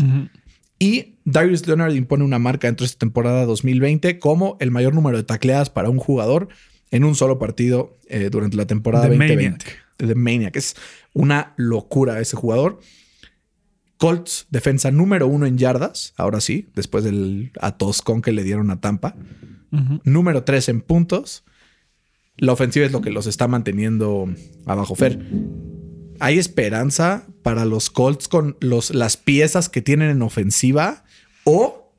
[0.80, 5.18] Y Darius Leonard impone una marca dentro de esta temporada 2020 como el mayor número
[5.18, 6.48] de tacleadas para un jugador
[6.90, 9.46] en un solo partido eh, durante la temporada The 2020.
[9.46, 9.86] Maniac.
[9.98, 10.56] The Maniac.
[10.56, 10.76] Es
[11.14, 12.80] una locura ese jugador.
[13.98, 18.80] Colts, defensa número uno en yardas, ahora sí, después del atoscón que le dieron a
[18.80, 19.16] Tampa.
[20.06, 21.44] Número tres en puntos.
[22.38, 24.30] La ofensiva es lo que los está manteniendo
[24.66, 24.96] abajo.
[24.96, 25.20] Fer,
[26.20, 31.04] ¿hay esperanza para los Colts con los, las piezas que tienen en ofensiva?
[31.44, 31.92] ¿O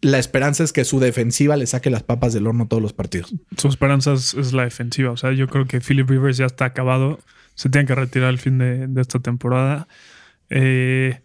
[0.00, 3.34] la esperanza es que su defensiva le saque las papas del horno todos los partidos?
[3.56, 5.10] Su esperanza es, es la defensiva.
[5.10, 7.18] O sea, yo creo que Philip Rivers ya está acabado.
[7.54, 9.88] Se tiene que retirar al fin de, de esta temporada.
[10.50, 11.20] Eh,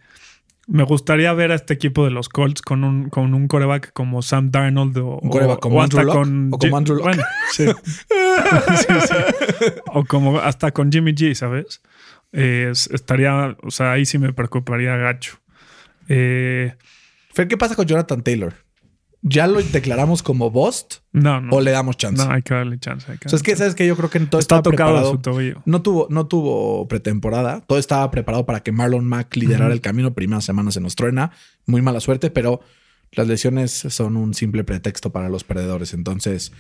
[0.67, 4.21] me gustaría ver a este equipo de los Colts con un, con un coreback como
[4.21, 6.15] Sam Darnold o, ¿Un quarterback o- como o hasta Andrew Luck?
[6.23, 7.05] con ¿O como Andrew Luck?
[7.07, 7.65] Bueno, sí.
[8.77, 9.65] Sí, sí.
[9.93, 11.81] O como hasta con Jimmy G, ¿sabes?
[12.31, 15.39] Eh, es- estaría, o sea, ahí sí me preocuparía gacho.
[16.07, 16.73] Eh,
[17.33, 18.53] Fer, ¿qué pasa con Jonathan Taylor?
[19.21, 21.53] ¿Ya lo declaramos como Bust no, no.
[21.53, 22.23] o le damos chance?
[22.25, 23.11] No, hay que darle chance.
[23.11, 24.91] hay que O sea, es que darle sabes que yo creo que todo Está tocado
[24.91, 25.11] preparado.
[25.11, 25.61] su tobillo.
[25.65, 27.59] No tuvo, no tuvo pretemporada.
[27.67, 30.13] Todo estaba preparado para que Marlon Mack liderara el camino.
[30.13, 31.31] Primera semana se nos truena.
[31.65, 32.61] Muy mala suerte, pero
[33.11, 35.93] las lesiones son un simple pretexto para los perdedores.
[35.93, 36.53] Entonces,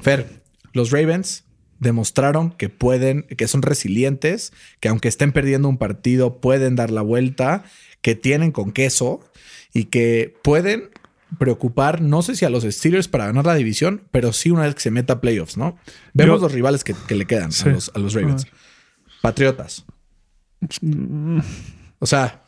[0.00, 1.44] Fer, los Ravens
[1.78, 7.02] demostraron que pueden, que son resilientes, que aunque estén perdiendo un partido, pueden dar la
[7.02, 7.64] vuelta,
[8.02, 9.20] que tienen con queso
[9.74, 10.90] y que pueden
[11.38, 14.74] preocupar, no sé si a los Steelers para ganar la división, pero sí una vez
[14.76, 15.76] que se meta a playoffs, ¿no?
[16.14, 17.68] Vemos Yo- los rivales que, que le quedan Sí.
[17.68, 18.46] a, los, a los Ravens.
[19.22, 19.84] Patriotas.
[20.80, 21.40] Mm,
[21.98, 22.42] O sea,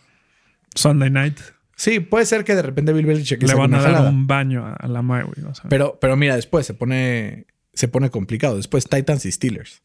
[0.75, 1.39] Sunday night.
[1.77, 4.11] sí, puede ser que de repente Bill Belichick Le van a dar jalada.
[4.11, 5.65] un baño a, la o sea.
[5.69, 7.47] Pero, pero mira, después se pone,
[7.79, 8.57] se pone complicado.
[8.57, 9.81] Después Titans y Steelers.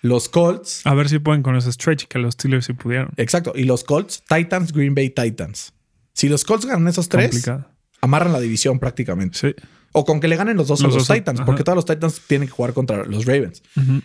[0.00, 0.82] Los Colts.
[0.86, 3.10] A ver si pueden con ese stretch que los Steelers sí pudieron.
[3.16, 3.52] Exacto.
[3.54, 5.72] Y los Colts, Titans, Green Bay Titans.
[6.12, 7.68] Si los Colts ganan esos tres, Complicado.
[8.00, 9.38] amarran la división prácticamente.
[9.38, 9.54] Sí.
[9.94, 11.44] O con que le ganen los dos a Los dos, Titans, ajá.
[11.46, 13.62] porque todos los Titans tienen que jugar contra los Ravens.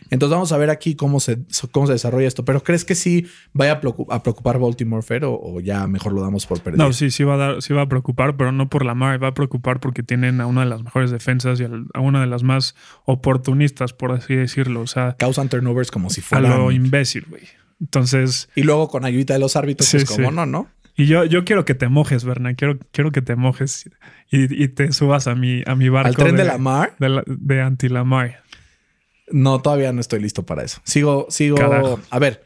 [0.10, 1.40] Entonces vamos a ver aquí cómo se,
[1.72, 2.44] cómo se desarrolla esto.
[2.44, 6.12] Pero ¿crees que sí vaya a, preocu- a preocupar Baltimore Fair o, o ya mejor
[6.14, 6.84] lo damos por perdido?
[6.86, 9.24] No, sí, sí va a dar, sí va a preocupar, pero no por la mar,
[9.24, 12.28] va a preocupar porque tienen a una de las mejores defensas y a una de
[12.28, 14.82] las más oportunistas, por así decirlo.
[14.82, 16.58] O sea, Causan turnovers como si a fueran...
[16.60, 17.44] lo imbécil, güey.
[17.80, 20.36] Entonces, Y luego con ayuda de los árbitros, Sí, pues como sí.
[20.36, 20.68] no, ¿no?
[20.98, 22.56] Y yo, yo quiero que te mojes, Berna.
[22.56, 23.90] Quiero, quiero que te mojes
[24.32, 26.10] y, y te subas a mi, a mi barco.
[26.10, 28.44] Al tren de, la mar, De, la- de anti-Lamar.
[29.32, 30.82] no, todavía no estoy listo para eso.
[30.84, 31.56] Sigo, sigo.
[31.58, 32.00] Carajo.
[32.10, 32.44] A ver,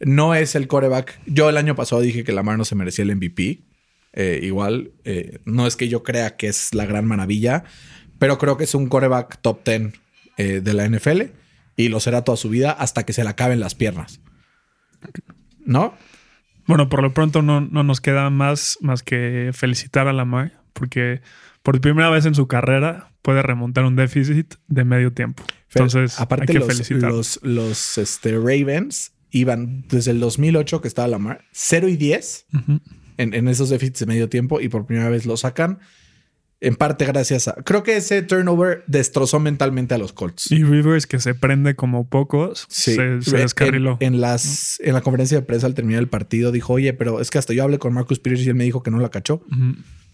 [0.00, 1.20] no es el coreback.
[1.26, 3.60] Yo el año pasado dije que Lamar no se merecía el MVP.
[4.14, 7.64] Eh, igual, eh, no es que yo crea que es la gran maravilla,
[8.18, 9.92] pero creo que es un coreback top 10
[10.36, 11.22] eh, de la NFL
[11.76, 14.20] y lo será toda su vida hasta que se le acaben las piernas.
[15.64, 15.94] ¿No?
[16.66, 21.20] Bueno, por lo pronto no, no nos queda más, más que felicitar a Lamar, porque
[21.62, 25.42] por primera vez en su carrera puede remontar un déficit de medio tiempo.
[25.74, 27.16] Entonces, aparte hay que los, felicitarlo.
[27.16, 32.80] los, los, este, Ravens iban desde el 2008 que estaba Lamar 0 y 10 Ujú.
[33.16, 35.78] en, en esos déficits de medio tiempo y por primera vez lo sacan.
[36.64, 37.54] En parte gracias a...
[37.54, 40.50] Creo que ese turnover destrozó mentalmente a los Colts.
[40.52, 42.94] Y Rivers, que se prende como pocos, Sí.
[42.94, 43.96] se, se descarriló.
[43.98, 47.30] En, las, en la conferencia de prensa al terminar el partido dijo, oye, pero es
[47.30, 49.42] que hasta yo hablé con Marcus Peters y él me dijo que no la cachó.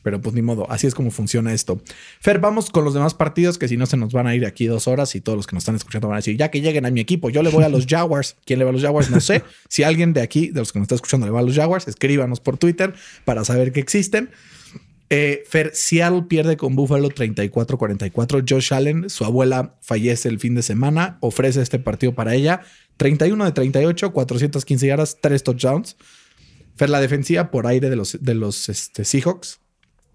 [0.03, 1.83] Pero pues ni modo, así es como funciona esto.
[2.21, 4.65] Fer, vamos con los demás partidos que si no se nos van a ir aquí
[4.67, 6.87] dos horas y todos los que nos están escuchando van a decir, ya que lleguen
[6.87, 8.37] a mi equipo, yo le voy a los Jaguars.
[8.47, 9.11] ¿Quién le va a los Jaguars?
[9.11, 9.43] No sé.
[9.69, 11.89] Si alguien de aquí, de los que nos está escuchando, le va a los Jaguars,
[11.89, 12.95] escríbanos por Twitter
[13.27, 14.31] para saber que existen.
[15.11, 18.45] Eh, Fer, Seattle pierde con Buffalo 34-44.
[18.49, 22.61] Josh Allen, su abuela, fallece el fin de semana, ofrece este partido para ella.
[22.99, 25.97] 31 de 38, 415 yardas, 3 touchdowns.
[26.77, 29.61] Fer, la defensiva por aire de los, de los este, Seahawks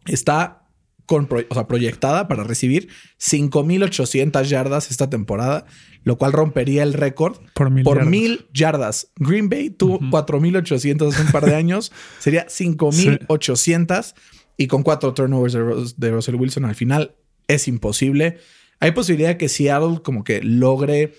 [0.06, 0.60] está
[1.06, 2.88] con pro- o sea, proyectada para recibir
[3.20, 5.66] 5.800 yardas esta temporada,
[6.04, 8.10] lo cual rompería el récord Por mil por yardas.
[8.12, 9.08] mil yardas.
[9.18, 14.14] Green Bay tuvo 4.800 hace un par de años, sería 5.800
[14.58, 15.54] y con cuatro turnovers
[15.98, 17.16] de, Russell Wilson al final
[17.48, 18.38] es imposible.
[18.80, 21.14] Hay posibilidad que Seattle como que logre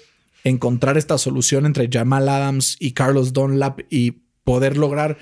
[0.44, 5.16] encontrar esta solución entre Jamal Adams y Carlos Dunlap y poder lograr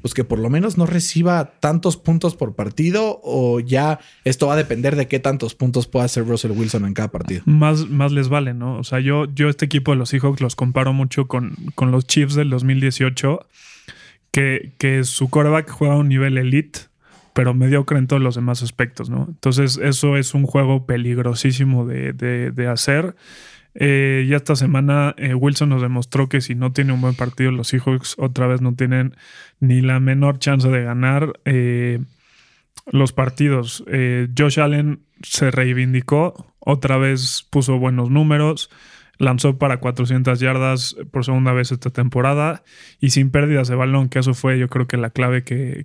[0.00, 4.54] pues que por lo menos no reciba tantos puntos por partido o ya esto va
[4.54, 7.42] a depender de qué tantos puntos pueda hacer Russell Wilson en cada partido.
[7.46, 8.78] Más, más les vale, ¿no?
[8.78, 12.06] O sea, yo, yo este equipo de los Seahawks los comparo mucho con, con los
[12.06, 13.40] Chiefs del 2018,
[14.30, 16.80] que, que su quarterback juega a un nivel elite,
[17.38, 19.26] pero mediocre en todos los demás aspectos, ¿no?
[19.28, 23.14] Entonces, eso es un juego peligrosísimo de, de- hacer.
[23.76, 27.52] Eh, ya esta semana eh, Wilson nos demostró que si no tiene un buen partido,
[27.52, 29.14] los Seahawks otra vez no tienen
[29.60, 32.00] ni la menor chance de ganar eh,
[32.90, 33.84] los partidos.
[33.86, 38.68] Eh, Josh Allen se reivindicó, otra vez puso buenos números,
[39.18, 42.64] lanzó para 400 yardas por segunda vez esta temporada
[42.98, 45.84] y sin pérdidas de balón, que eso fue yo creo que la clave que,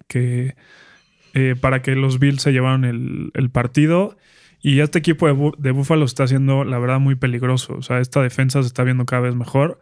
[1.34, 4.18] eh, para que los Bills se llevaron el, partido.
[4.62, 7.74] Y este equipo de, de Buffalo está haciendo, la verdad, muy peligroso.
[7.74, 9.80] O sea, esta defensa se está viendo cada vez mejor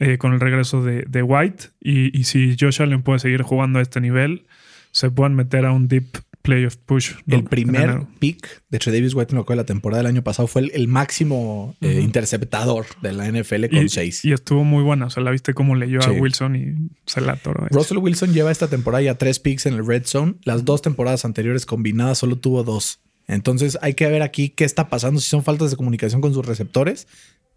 [0.00, 1.66] eh, con el regreso de, de White.
[1.80, 4.46] Y, y si Josh Allen puede seguir jugando a este nivel,
[4.90, 6.06] se pueden meter a un deep
[6.44, 7.12] playoff push.
[7.24, 7.38] ¿no?
[7.38, 10.70] El primer pick de Tredavious White en lo la temporada del año pasado fue el,
[10.74, 14.24] el máximo eh, interceptador de la NFL con Y, seis.
[14.24, 15.06] y estuvo muy buena.
[15.06, 16.10] O sea, la viste cómo leyó Sí.
[16.10, 17.66] a Wilson y se la atoró.
[17.70, 20.34] Russell Wilson lleva esta temporada ya tres picks en el red zone.
[20.44, 23.00] Las dos temporadas anteriores combinadas solo tuvo dos.
[23.26, 26.44] Entonces hay que ver aquí qué está pasando, si son faltas de comunicación con sus
[26.44, 27.08] receptores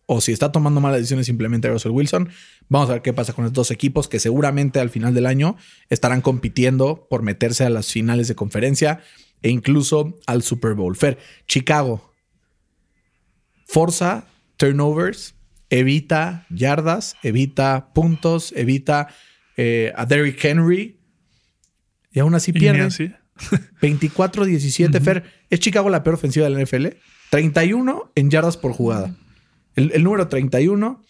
[0.07, 2.29] o si está tomando malas decisiones simplemente Russell Wilson.
[2.69, 5.57] Vamos a ver qué pasa con estos dos equipos que seguramente al final del año
[5.89, 9.01] estarán compitiendo por meterse a las finales de conferencia
[9.43, 10.95] e incluso al Super Bowl.
[10.95, 12.13] Fer, Chicago.
[13.65, 15.35] Forza turnovers,
[15.69, 19.09] evita yardas, evita puntos, evita
[19.57, 21.01] eh, a Derrick Henry.
[22.11, 22.83] Y aún así pierde.
[22.83, 23.11] así.
[23.81, 25.01] 24-17.
[25.01, 26.97] Fer, ¿es Chicago la peor ofensiva de la NFL?
[27.29, 29.13] 31 en yardas por jugada.
[29.77, 31.01] El, el número 31.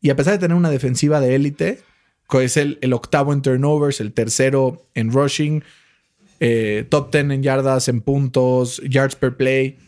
[0.00, 1.80] Y a pesar de tener una defensiva de élite,
[2.28, 5.62] que es el, el octavo en turnovers, el tercero en rushing,
[6.40, 9.78] eh, top 10 en yardas, en puntos, yards per play,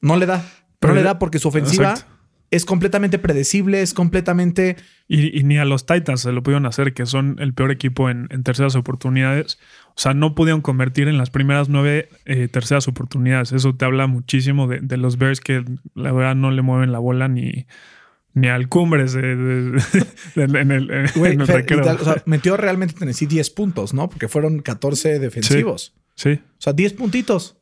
[0.00, 0.44] no le da.
[0.80, 2.15] Pero no le da porque su ofensiva Exacto.
[2.56, 4.76] Es completamente predecible, es completamente...
[5.08, 8.10] Y, y ni a los Titans se lo pudieron hacer, que son el peor equipo
[8.10, 9.58] en, en terceras oportunidades.
[9.90, 13.52] O sea, no pudieron convertir en las primeras nueve eh, terceras oportunidades.
[13.52, 15.64] Eso te habla muchísimo de, de los Bears que
[15.94, 17.66] la verdad no le mueven la bola ni,
[18.34, 19.80] ni al Cumbres de- de-
[20.34, 21.78] de- en el, en Güey, el Fer, recreo.
[21.78, 24.08] literal, o sea, metió realmente Tennessee 10 puntos, ¿no?
[24.08, 25.94] Porque fueron 14 defensivos.
[26.16, 27.56] sí, O sea, 10 puntitos.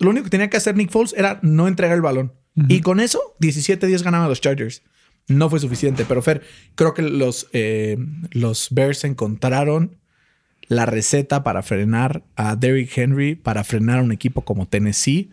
[0.00, 2.32] Lo único que tenía que hacer Nick Foles era no entregar el balón.
[2.56, 4.82] Y con eso, 17-10 ganaban los Chargers.
[5.26, 6.04] No fue suficiente.
[6.06, 6.42] Pero Fer,
[6.74, 7.96] creo que los, eh,
[8.30, 9.96] los Bears encontraron
[10.68, 15.30] la receta para frenar a Derrick Henry, para frenar a un equipo como Tennessee.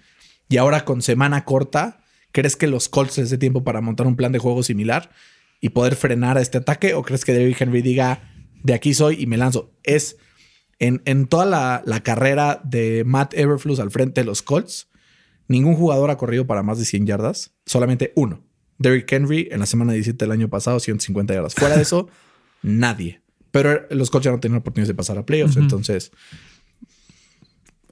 [0.50, 4.16] Y ahora con semana corta, ¿crees que los Colts les dé tiempo para montar un
[4.16, 5.12] plan de juego similar
[5.62, 6.94] y poder frenar a este ataque?
[6.94, 9.72] ¿O crees que Derrick Henry diga, de aquí soy y me lanzo?
[9.84, 10.18] Es
[10.80, 14.88] en, en toda la, la carrera de Matt Everflus al frente de los Colts,
[15.52, 18.44] ningún jugador ha corrido para más de 100 yardas, solamente uno.
[18.78, 21.54] Derrick Henry en la semana 17 del año pasado, 150 yardas.
[21.54, 22.10] Fuera de eso,
[22.64, 23.22] nadie.
[23.52, 26.12] Pero los Colts ya no tenían oportunidades de pasar a playoffs, entonces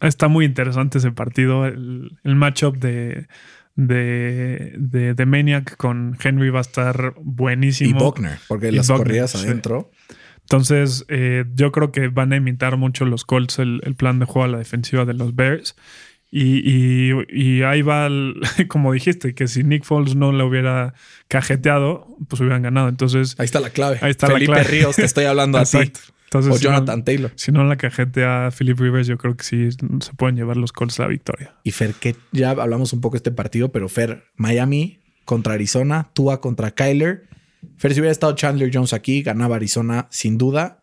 [0.01, 1.65] Está muy interesante ese partido.
[1.65, 3.27] El, el matchup de,
[3.75, 7.99] de, de, de Maniac con Henry va a estar y buenísimo.
[7.99, 9.45] Buckner, porque Y las Buckner, corridas sí.
[9.45, 9.91] adentro.
[10.41, 14.25] Entonces, eh, yo creo que van a imitar mucho los Colts el, el plan de
[14.25, 15.75] juego a la defensiva de los Bears.
[16.31, 18.35] Y, y- y ahí va, el-
[18.67, 20.93] como dijiste, que si Nick Foles no le hubiera
[21.27, 22.89] cajeteado, pues hubieran ganado.
[22.89, 23.97] Entonces, Ahí está la clave.
[24.01, 24.67] Ahí está la Felipe clave.
[24.67, 25.77] Ríos, te estoy hablando a ti.
[25.77, 25.99] Exacto.
[26.25, 27.31] Entonces, O si no- Jonathan Taylor.
[27.35, 30.99] Si no la cajetea Philip Rivers, yo creo que sí se pueden llevar los Colts
[30.99, 31.55] la victoria.
[31.63, 36.11] Y Fer, que ya hablamos un poco de este partido, pero Fer, Miami contra Arizona,
[36.13, 37.27] Tua contra Kyler.
[37.77, 40.79] Fer, si hubiera estado Chandler Jones aquí, ganaba Arizona sin duda.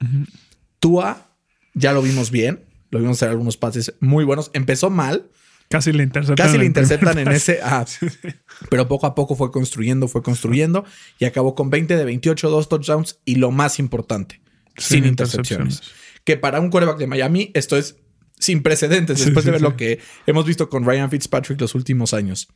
[0.81, 1.29] Tua,
[1.75, 2.65] ya lo vimos bien.
[2.91, 4.51] Lo vimos hacer algunos pases muy buenos.
[4.53, 5.29] Empezó mal.
[5.69, 6.37] Casi le interceptan.
[6.37, 7.59] Casi en le interceptan en ese.
[7.63, 7.85] ah,
[8.71, 10.85] pero poco a poco fue construyendo, fue construyendo
[11.19, 14.41] y acabó con 20 de 28, dos touchdowns y lo más importante,
[14.77, 15.75] sin, Sin intercepciones.
[15.75, 16.23] intercepciones.
[16.25, 17.97] Que para un quarterback de Miami, esto es
[18.39, 19.65] sin precedentes después sí, de ver sí.
[19.65, 22.49] lo que hemos visto con Ryan Fitzpatrick los últimos años.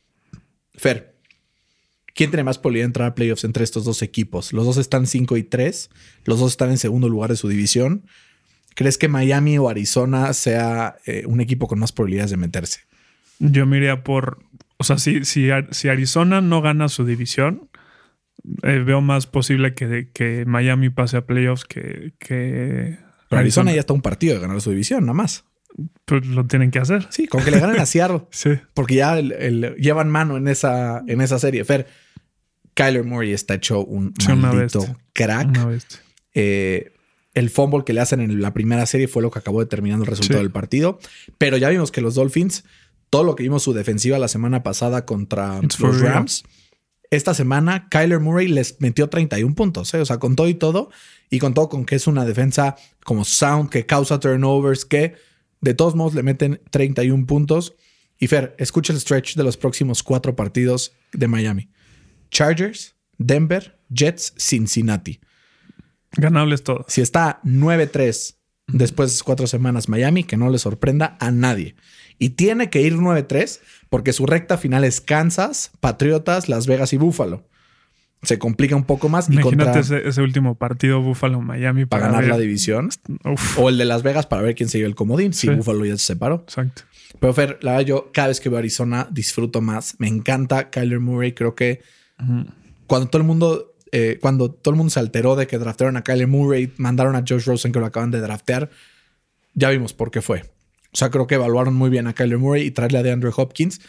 [0.73, 1.15] Fer,
[2.13, 4.53] ¿quién tiene más probabilidad de entrar a playoffs entre estos dos equipos?
[4.53, 5.89] Los dos están 5 y 3,
[6.25, 8.05] los dos están en segundo lugar de su división.
[8.75, 12.81] ¿Crees que Miami o Arizona sea eh, un equipo con más probabilidades de meterse?
[13.41, 14.39] Yo me iría por.
[14.77, 17.69] O sea, si, si, si Arizona no gana su división,
[18.63, 22.13] eh, veo más posible que, que Miami pase a playoffs que.
[22.19, 22.97] que
[23.29, 25.45] Pero Arizona ya está un partido de ganar su división, nada más.
[26.05, 27.07] Pues lo tienen que hacer.
[27.11, 28.23] Sí, con que le ganen a Seattle.
[28.31, 28.51] Sí.
[28.73, 31.63] Porque ya el- el- llevan mano en esa, en esa serie.
[31.63, 31.87] Fer,
[32.73, 35.47] Kyler Murray está hecho un Sí, maldito crack.
[35.49, 35.77] Una.
[36.33, 36.93] Eh,
[37.33, 40.09] el fumble que le hacen en la primera serie fue lo que acabó determinando el
[40.09, 40.43] resultado Sí.
[40.43, 40.99] del partido.
[41.37, 42.65] Pero ya vimos que los Dolphins,
[43.11, 46.01] todo lo que vimos su defensiva la semana pasada contra It's los.
[46.01, 46.43] Rams,
[47.11, 49.93] esta semana Kyler Murray les metió 31 puntos.
[49.93, 49.99] ¿eh?
[49.99, 50.89] O sea, con todo y todo,
[51.29, 55.15] y con todo con que es una defensa como sound, que causa turnovers, que
[55.59, 57.75] de todos modos le meten 31 puntos.
[58.17, 61.69] Y Fer, escucha el stretch de los próximos cuatro partidos de Miami.
[62.29, 65.19] Chargers, Denver, Jets, Cincinnati.
[66.13, 66.85] Ganables todos.
[66.87, 68.35] Si está 9-3
[68.67, 71.75] después de esas cuatro semanas Miami, que no le sorprenda a nadie.
[72.21, 76.97] Y tiene que ir 9-3 porque su recta final es Kansas, Patriotas, Las Vegas y
[76.97, 77.47] Búfalo.
[78.21, 82.13] Se complica un poco más y Imagínate contra ese, ese último partido Buffalo-Miami para para,
[82.13, 82.89] ganar la división.
[83.25, 85.55] Uf, O el de Las Vegas para ver quién se lleva el comodín, si Sí.
[85.55, 86.43] Búfalo ya se separó.
[86.43, 86.83] exacto.
[87.19, 89.95] Pero Fer, la verdad, yo cada vez que veo Arizona disfruto más.
[89.97, 91.31] Me encanta Kyler Murray.
[91.31, 91.81] Creo que
[92.85, 96.03] cuando todo el mundo, eh, cuando todo el mundo se alteró de que draftearon a
[96.03, 98.69] Kyler Murray, mandaron a Josh Rosen que lo acaban de draftear,
[99.55, 100.43] ya vimos por qué fue.
[100.93, 103.81] O sea, creo que evaluaron muy bien a Kyler Murray y traerle a DeAndre Hopkins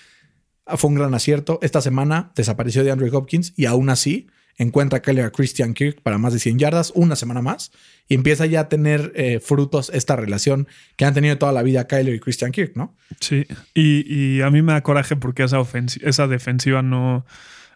[0.66, 1.58] ah, fue un gran acierto.
[1.62, 6.18] Esta semana desapareció DeAndre Hopkins y aún así encuentra a Kyler a Christian Kirk para
[6.18, 7.72] más de 100 yardas, una semana más,
[8.06, 11.86] y empieza ya a tener eh, frutos esta relación que han tenido toda la vida
[11.86, 12.94] Kyler y Christian Kirk, ¿no?
[13.20, 13.46] Sí.
[13.74, 15.62] Y, y a mí me da coraje porque esa,
[16.02, 17.24] esa defensiva no.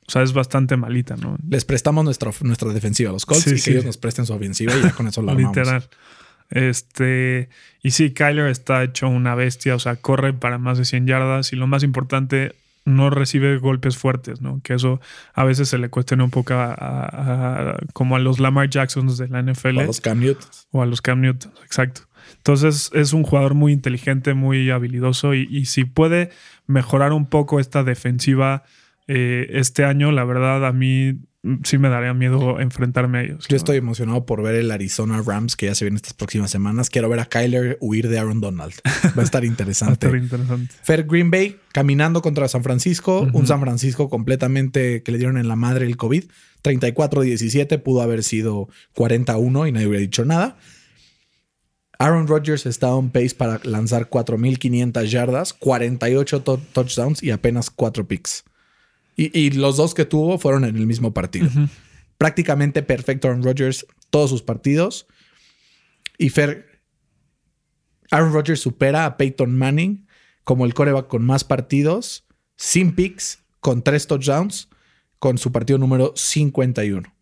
[0.08, 1.36] O sea, es bastante malita, ¿no?
[1.48, 3.70] Les prestamos nuestra, nuestra defensiva a los Colts Sí, y que sí.
[3.72, 5.56] ellos nos presten su ofensiva y ya con eso lo armamos.
[5.56, 5.88] Literal.
[6.50, 7.48] Este,
[7.82, 11.52] y sí, Kyler está hecho una bestia, o sea, corre para más de 100 yardas
[11.52, 12.54] y lo más importante,
[12.84, 14.60] no recibe golpes fuertes, ¿no?
[14.62, 15.00] Que eso
[15.34, 19.18] a veces se le cuestiona un poco a, a- a- como a los Lamar Jacksons
[19.18, 20.48] de la NFL O a los Cam Newton.
[20.70, 22.02] o a los Cam Newton, exacto.
[22.36, 26.30] Entonces es un jugador muy inteligente, muy habilidoso y, y si puede
[26.66, 28.62] mejorar un poco esta defensiva
[29.08, 31.14] eh, este año, la verdad a mí
[31.64, 33.46] sí me daría miedo enfrentarme a ellos.
[33.48, 33.56] Yo ¿no?
[33.56, 36.90] estoy emocionado por ver el Arizona Rams que ya se viene estas próximas semanas.
[36.90, 38.74] Quiero ver a Kyler huir de Aaron Donald.
[39.16, 40.06] Va a estar Va a interesante.
[40.06, 40.74] estar interesante.
[40.82, 45.48] Fer Green Bay caminando contra San Francisco, un San Francisco completamente que le dieron en
[45.48, 46.24] la madre el COVID.
[46.62, 50.56] 34-17 pudo haber sido 41 y nadie hubiera dicho nada.
[51.98, 58.06] Aaron Rodgers está on pace para lanzar 4.500 yardas, 48 to- touchdowns y apenas 4
[58.06, 58.44] picks.
[59.16, 61.48] Y, y los dos que tuvo fueron en el mismo partido.
[62.18, 65.06] prácticamente perfecto Aaron Rodgers todos sus partidos.
[66.18, 66.80] Y Fer,
[68.10, 70.06] Aaron Rodgers supera a Peyton Manning
[70.44, 72.24] como el coreback con más partidos,
[72.56, 74.68] sin picks, con tres touchdowns,
[75.18, 77.12] con su partido número 51.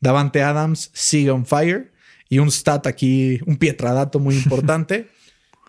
[0.00, 1.92] Davante Adams sigue on fire.
[2.30, 5.08] Y un stat aquí, un pietradato muy importante.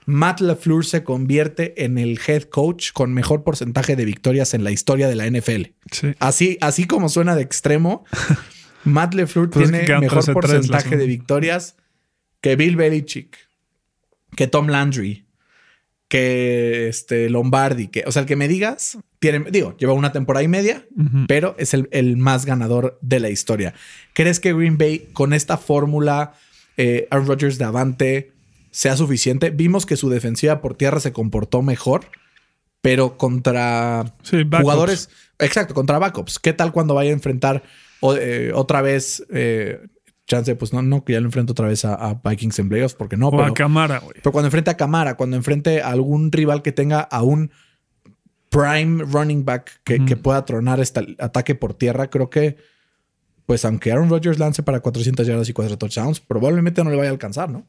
[0.06, 4.72] Matt LaFleur se convierte en el head coach con mejor porcentaje de victorias en la
[4.72, 5.72] historia de la NFL.
[5.91, 6.14] Sí.
[6.20, 8.06] Así, así como suena de extremo,
[8.84, 11.76] Matt LeFleur Pues tiene mejor 13-3 la porcentaje de victorias
[12.39, 13.38] que Bill Belichick,
[14.36, 15.26] que Tom Landry,
[16.08, 20.43] que este Lombardi, que, o sea, el que me digas, tiene, digo, lleva una temporada
[20.43, 20.86] y media,
[21.28, 23.74] pero es el, el más ganador de la historia.
[24.14, 26.34] ¿Crees que Green Bay con esta fórmula,
[26.78, 28.35] eh, Aaron Rodgers de Avante,
[28.76, 29.51] sea suficiente?
[29.51, 32.07] Vimos que su defensiva por tierra se comportó mejor,
[32.82, 35.09] pero contra Sí, jugadores,
[35.39, 36.39] exacto, contra backups.
[36.39, 37.63] ¿Qué tal cuando vaya a enfrentar
[38.19, 39.80] eh, otra vez, eh,
[40.28, 42.95] chance, pues no, no que ya lo enfrente otra vez a, a Vikings en playoffs,
[42.95, 44.15] porque no, O pero, a Camara, güey.
[44.15, 47.51] pero cuando enfrente a Camara, cuando enfrente a algún rival que tenga a un
[48.49, 52.57] prime running back que, que pueda tronar este ataque por tierra, creo que,
[53.45, 57.09] pues aunque Aaron Rodgers lance para 400 yardas y 4 touchdowns, probablemente no le vaya
[57.09, 57.65] a alcanzar, ¿no?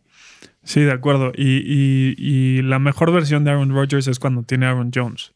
[0.67, 1.33] Sí, de acuerdo.
[1.35, 5.33] Y, y- y la mejor versión de Aaron Rodgers es cuando tiene Aaron Jones.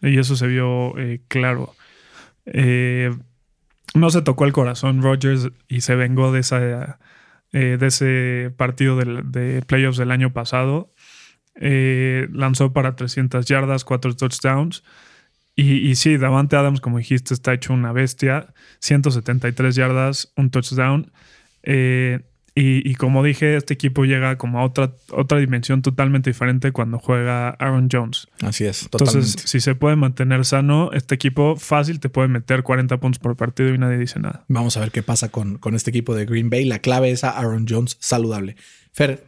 [0.00, 1.74] Y eso se vio eh, claro.
[2.46, 3.14] Eh,
[3.94, 6.98] no se tocó el corazón Rodgers y se vengó de, esa,
[7.52, 10.94] eh, de ese partido del- de playoffs del año pasado.
[11.56, 14.82] Eh, lanzó para 300 yardas, 4 touchdowns.
[15.56, 18.54] Y, y sí, Davante Adams, como dijiste, está hecho una bestia.
[18.78, 21.12] 173 yardas, un touchdown.
[21.64, 22.20] Eh,
[22.60, 26.98] y, y como dije, este equipo llega como a otra, otra dimensión totalmente diferente cuando
[26.98, 28.28] juega Aaron Jones.
[28.42, 29.18] Así es, totalmente.
[29.18, 33.34] Entonces, si se puede mantener sano, este equipo fácil te puede meter 40 puntos por
[33.34, 34.44] partido y nadie dice nada.
[34.48, 36.66] Vamos a ver qué pasa con, con este equipo de Green Bay.
[36.66, 38.56] La clave es a Aaron Jones saludable.
[38.92, 39.24] Fer,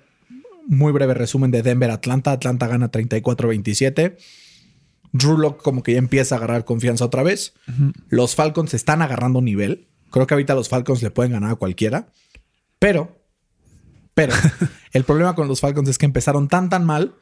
[0.66, 2.32] muy breve resumen de Denver-Atlanta.
[2.32, 4.18] Atlanta gana 34-27.
[5.12, 7.54] Drew Lock como que ya empieza a agarrar confianza otra vez.
[8.10, 9.88] Los Falcons están agarrando nivel.
[10.10, 12.08] Creo que ahorita los Falcons le pueden ganar a cualquiera.
[12.78, 13.21] Pero,
[14.14, 14.32] pero,
[14.92, 17.14] el problema con los Falcons es que empezaron tan, tan mal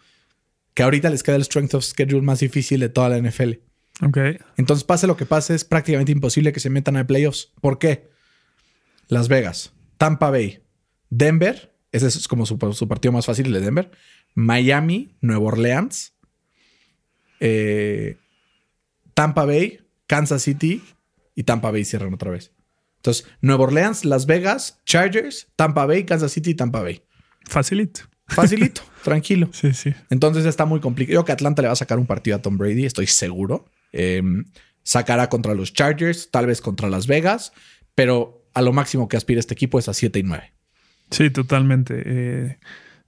[0.75, 3.55] que ahorita les queda el strength of schedule más difícil de toda la NFL.
[4.03, 4.19] Ok.
[4.57, 7.53] Entonces, pase lo que pase, es prácticamente imposible que se metan a playoffs.
[7.61, 8.09] ¿Por qué?
[9.09, 10.63] Las Vegas, Tampa Bay,
[11.11, 13.91] Denver, ese es como su, su partido más fácil, el de Denver,
[14.35, 16.15] Miami, Nueva Orleans,
[17.41, 18.17] eh,
[19.15, 20.83] Tampa Bay, Kansas City
[21.35, 22.53] y Tampa Bay cierran otra vez.
[23.01, 27.03] Entonces, Nueva Orleans, Las Vegas, Chargers, Tampa Bay, Kansas City y Tampa Bay.
[27.47, 28.03] Facilito.
[28.27, 29.49] Facilito, tranquilo.
[29.53, 29.95] Sí, sí.
[30.11, 31.15] Entonces está muy complicado.
[31.15, 33.65] Yo que Atlanta le va a sacar un partido a Tom Brady, estoy seguro.
[33.93, 34.23] Eh,
[34.83, 37.53] sacará contra los Chargers, tal vez contra Las Vegas,
[37.95, 40.53] pero a lo máximo que aspira este equipo es a 7 y 9.
[41.11, 42.03] Sí, totalmente.
[42.05, 42.59] Eh,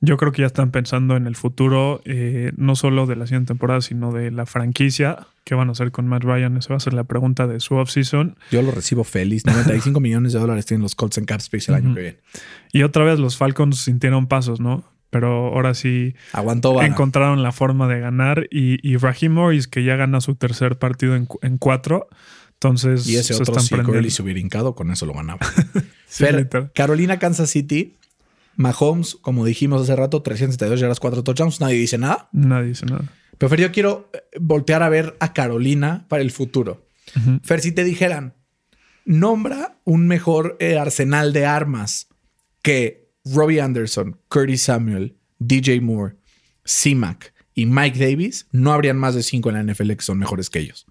[0.05, 3.49] yo creo que ya están pensando en el futuro, eh, no solo de la siguiente
[3.49, 5.29] temporada, sino de la franquicia.
[5.45, 6.57] ¿Qué van a hacer con Matt Ryan?
[6.57, 8.37] Esa va a ser la pregunta de su offseason.
[8.51, 9.47] Yo lo recibo feliz.
[9.47, 12.19] 95 millones de dólares tienen los Colts en Cap Space el año que viene.
[12.73, 14.85] Y otra vez los Falcons sintieron pasos, ¿no?
[15.11, 18.49] Pero ahora sí Aguantó encontraron la forma de ganar.
[18.51, 22.09] Y, y Raheem Morris, que ya gana su tercer partido en, en cuatro.
[22.55, 23.93] Entonces Y ese se otro, están si prendiendo.
[23.93, 25.41] Gurley se hubiera hincado, con eso lo ganaba.
[26.07, 26.71] Sí, Fer, literal.
[26.75, 27.97] Carolina, Kansas City,
[28.57, 31.61] Mahomes, como dijimos hace rato, 372 yardas, 4 touchdowns.
[31.61, 32.29] Nadie dice nada.
[32.33, 33.05] Nadie dice nada.
[33.39, 36.87] Pero Fer, yo quiero eh, voltear a ver a Carolina para el futuro.
[37.43, 38.35] Fer, si te dijeran,
[39.05, 42.09] nombra un mejor eh, arsenal de armas
[42.63, 46.17] que Robbie Anderson, Curtis Samuel, DJ Moore,
[46.65, 50.49] C-Mac y Mike Davis, no habrían más de cinco en la NFL que son mejores
[50.51, 50.87] que ellos.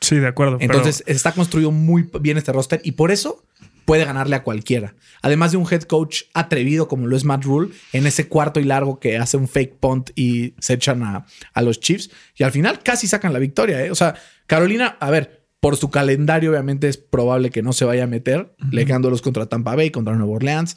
[0.00, 0.58] Sí, de acuerdo.
[0.58, 3.44] pero- Entonces está construido muy bien este roster y por eso
[3.84, 4.94] puede ganarle a cualquiera.
[5.22, 8.64] Además de un head coach atrevido como lo es Matt Rule en ese cuarto y
[8.64, 12.52] largo que hace un fake punt y se echan a, a los Chiefs y al
[12.52, 13.84] final casi sacan la victoria.
[13.84, 13.90] ¿eh?
[13.90, 14.14] O sea,
[14.46, 18.52] Carolina, a ver, por su calendario obviamente es probable que no se vaya a meter,
[18.72, 20.76] le quedan duelos contra Tampa Bay, contra Nueva Orleans.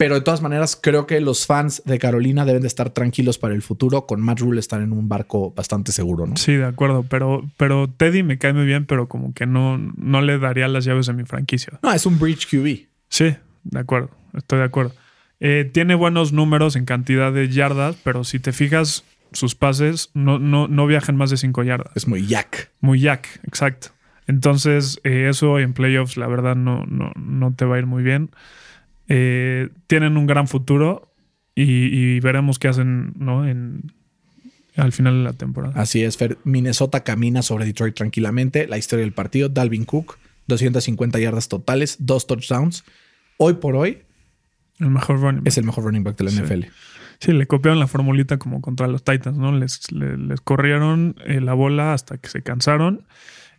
[0.00, 3.52] Pero de todas maneras, creo que los fans de Carolina deben de estar tranquilos para
[3.52, 4.06] el futuro.
[4.06, 6.38] Con Matt Rule están en un barco bastante seguro, ¿no?
[6.38, 7.04] Sí, de acuerdo.
[7.06, 10.86] Pero, pero Teddy me cae muy bien, pero como que no, no le daría las
[10.86, 11.78] llaves de mi franquicia.
[11.82, 12.88] No, es un bridge QB.
[13.10, 14.08] Sí, de acuerdo.
[14.32, 14.94] Estoy de acuerdo.
[15.38, 20.38] Eh, tiene buenos números en cantidad de yardas, pero si te fijas, sus pases no,
[20.38, 21.92] no, no viajan más de 5 yardas.
[21.94, 22.70] Es muy yak.
[22.80, 23.88] Muy jack, exacto.
[24.26, 28.02] Entonces, eh, eso en playoffs, la verdad, no, no, no te va a ir muy
[28.02, 28.30] bien.
[29.12, 31.12] Eh, tienen un gran futuro
[31.56, 33.46] y, y veremos qué hacen ¿no?
[33.46, 33.92] en,
[34.76, 35.74] al final de la temporada.
[35.80, 36.38] Así es, Fer.
[36.44, 38.68] Minnesota camina sobre Detroit tranquilamente.
[38.68, 42.84] La historia del partido, Dalvin Cook, 250 yardas totales, dos touchdowns.
[43.36, 43.98] Hoy por hoy
[44.78, 45.48] El mejor running back.
[45.48, 46.40] es el mejor running back de la Sí.
[46.42, 46.64] NFL.
[47.18, 49.52] Sí, le copiaron la formulita como contra los Titans, ¿no?
[49.52, 53.04] Les, le- les corrieron eh, la bola hasta que se cansaron.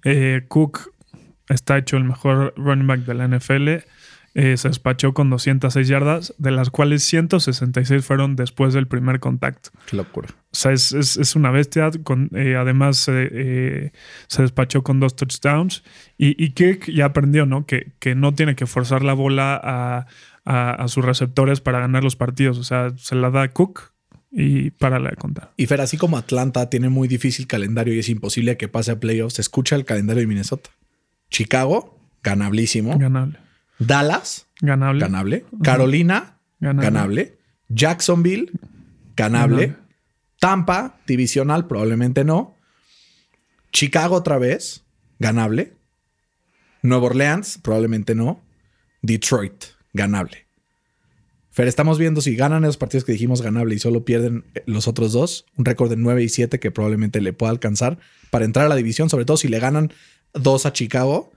[0.03, 0.91] Eh, Cook
[1.49, 3.83] está hecho el mejor running back de la NFL.
[4.33, 9.71] Eh, se despachó con 206 yardas, de las cuales 166 fueron después del primer contacto.
[9.87, 10.29] Qué locura.
[10.31, 11.91] O sea, es, es- es una bestia.
[12.03, 13.91] Con, eh, además, eh,
[14.27, 15.83] se despachó con dos touchdowns.
[16.17, 17.65] Y, y Kirk ya aprendió, ¿no?
[17.65, 20.07] Que, que no tiene que forzar la bola a,
[20.45, 22.57] a- a sus receptores para ganar los partidos.
[22.57, 23.91] O sea, se la da a Cook
[24.31, 25.51] y para de contar.
[25.57, 28.99] Y Fer, así como Atlanta tiene muy difícil calendario y es imposible que pase a
[29.01, 30.69] playoffs, escucha el calendario de Minnesota.
[31.29, 32.97] Chicago, ganablísimo.
[32.97, 33.39] Ganable.
[33.87, 35.01] Dallas, Ganable.
[35.01, 35.45] ganable.
[35.63, 36.83] Carolina, Ganable.
[36.85, 37.37] ganable.
[37.69, 38.51] Jacksonville,
[39.15, 39.67] ganable.
[39.67, 39.81] Ganable.
[40.39, 42.55] Tampa, divisional, probablemente no.
[43.71, 44.83] Chicago otra vez,
[45.19, 45.73] ganable.
[46.81, 48.41] Nueva Orleans, probablemente no.
[49.01, 50.45] Detroit, ganable.
[51.51, 54.87] Fer, estamos viendo si ganan esos partidos que dijimos ganable y solo pierden eh, los
[54.87, 58.65] otros dos, un récord de 9 y 7 que probablemente le pueda alcanzar para entrar
[58.67, 59.91] a la división, sobre todo si le ganan
[60.33, 61.31] dos a Chicago.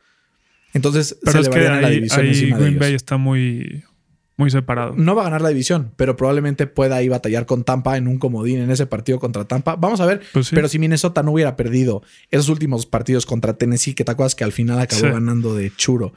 [0.74, 2.80] Entonces Pero se es que elevarían a la ahí, división ahí encima de Green ellos.
[2.80, 3.84] Bay está muy,
[4.36, 4.94] muy separado.
[4.96, 8.18] No va a ganar la división, pero probablemente pueda ahí batallar con Tampa en un
[8.18, 9.76] comodín en ese partido contra Tampa.
[9.76, 10.20] Vamos a ver.
[10.32, 10.54] Pues sí.
[10.56, 12.02] Pero si Minnesota no hubiera perdido
[12.32, 15.06] esos últimos partidos contra Tennessee, que te acuerdas que al final acabó Sí.
[15.08, 16.12] ganando de churo,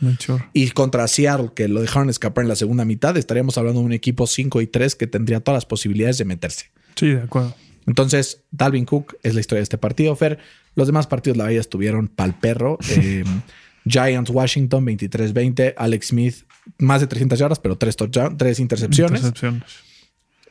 [0.53, 3.93] y contra Seattle, que lo dejaron escapar en la segunda mitad, estaríamos hablando de un
[3.93, 6.71] equipo 5 y 3 que tendría todas las posibilidades de meterse.
[6.95, 7.55] Sí, de acuerdo.
[7.85, 10.15] Entonces, Dalvin Cook es la historia de este partido.
[10.15, 10.39] Fer,
[10.75, 12.77] los demás partidos la verdad estuvieron pal perro.
[12.89, 13.23] Eh,
[13.87, 15.73] Giants Washington 23-20.
[15.77, 16.35] Alex Smith
[16.77, 19.21] más de 300 yardas, pero tres, touchdown- tres intercepciones.
[19.21, 19.63] Intercepciones.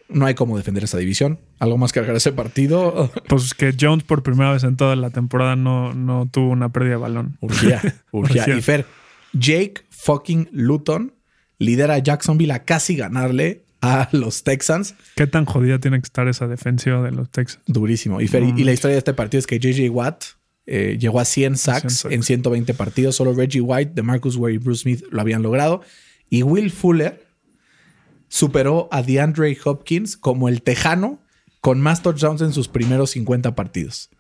[0.09, 1.41] No hay cómo defender esa división.
[1.59, 3.11] ¿Algo más que agregar ese partido?
[3.29, 6.93] Pues que Jones por primera vez en toda la temporada no, no tuvo una pérdida
[6.93, 7.37] de balón.
[7.41, 7.83] Urgía,
[8.13, 8.43] urgía.
[8.43, 8.57] Urgía.
[8.57, 8.87] Y Fer,
[9.33, 11.13] Jake fucking Luton
[11.59, 14.95] lidera a Jacksonville a casi ganarle a los Texans.
[15.17, 17.63] ¿Qué tan jodida tiene que estar esa defensiva de los Texans?
[17.67, 18.21] Durísimo.
[18.21, 20.23] Y, Fer, y la historia de este partido es que JJ Watt
[20.67, 22.15] eh, llegó a 100 sacks 100 sacks.
[22.15, 23.17] en 120 partidos.
[23.17, 25.83] Solo Reggie White, de Marcus Ware y Bruce Smith lo habían logrado.
[26.29, 27.25] Y Will Fuller
[28.29, 31.21] superó a DeAndre Hopkins como el tejano
[31.61, 34.11] con más touchdowns en sus primeros 50 partidos.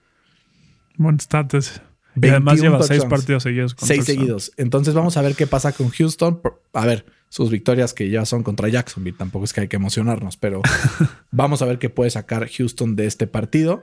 [0.97, 1.81] Buen status.
[2.21, 3.11] Y además 21 lleva seis touchdowns.
[3.21, 3.75] partidos seguidos.
[3.75, 4.53] con Seis seguidos.
[4.57, 6.41] Entonces vamos a ver qué pasa con Houston.
[6.73, 9.17] A ver, sus victorias que ya son contra Jacksonville.
[9.17, 10.63] Tampoco es que hay que emocionarnos, pero
[11.31, 13.83] vamos a ver qué puede sacar Houston de este partido.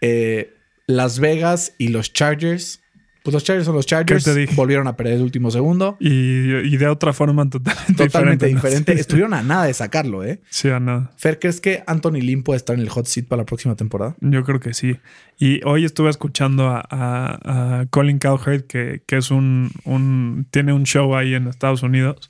[0.00, 0.54] Eh,
[0.86, 2.80] Las Vegas y los Chargers.
[3.22, 4.22] Pues los Chargers son los Chargers.
[4.22, 4.54] ¿Qué te dije?
[4.54, 5.96] Volvieron a perder el último segundo.
[5.98, 8.92] Y, y de otra forma totalmente, Totalmente diferente.
[8.92, 10.42] Estuvieron a nada de sacarlo, ¿eh?
[10.50, 11.10] Sí, a nada.
[11.16, 14.14] Fer, ¿crees que Anthony Lynn puede estar en el hot seat para la próxima temporada?
[14.20, 14.98] Yo creo que sí.
[15.38, 20.74] Y hoy estuve escuchando a, a- a Colin Cowherd, que, que es un, un- tiene
[20.74, 22.28] un show ahí en Estados Unidos,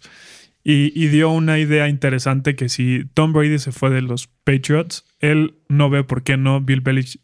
[0.67, 5.57] y, dio una idea interesante que si Tom Brady se fue de los Patriots, él
[5.69, 6.83] no ve por qué no Bill,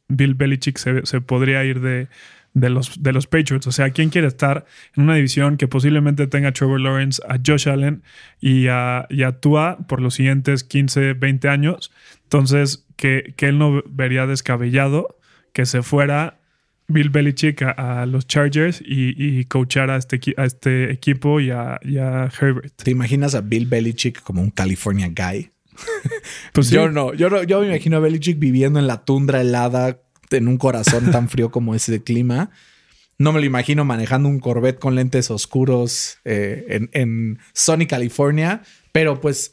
[0.09, 2.09] Bill Belichick se, podría ir de,
[2.53, 3.67] de, los, de los Patriots.
[3.67, 7.39] O sea, ¿quién quiere estar en una división que posiblemente tenga a Trevor Lawrence, a
[7.45, 8.03] Josh Allen
[8.41, 11.91] y a, y a Tua por los siguientes 15, 20 años?
[12.25, 15.17] Entonces, que, que él no vería descabellado
[15.55, 16.40] que se fuera
[16.91, 21.51] Bill Belichick a, a los Chargers y, y coachar a este, a este equipo y
[21.51, 22.75] a, y a Herbert.
[22.77, 25.51] ¿Te imaginas a Bill Belichick como un California guy?
[26.53, 29.41] Pues sí, Yo no, yo no, yo me imagino a Belichick viviendo en la tundra
[29.41, 32.51] helada en un corazón tan frío como ese de clima.
[33.19, 38.63] No me lo imagino manejando un Corvette con lentes oscuros eh, en, en Sunny, California,
[38.93, 39.53] pero pues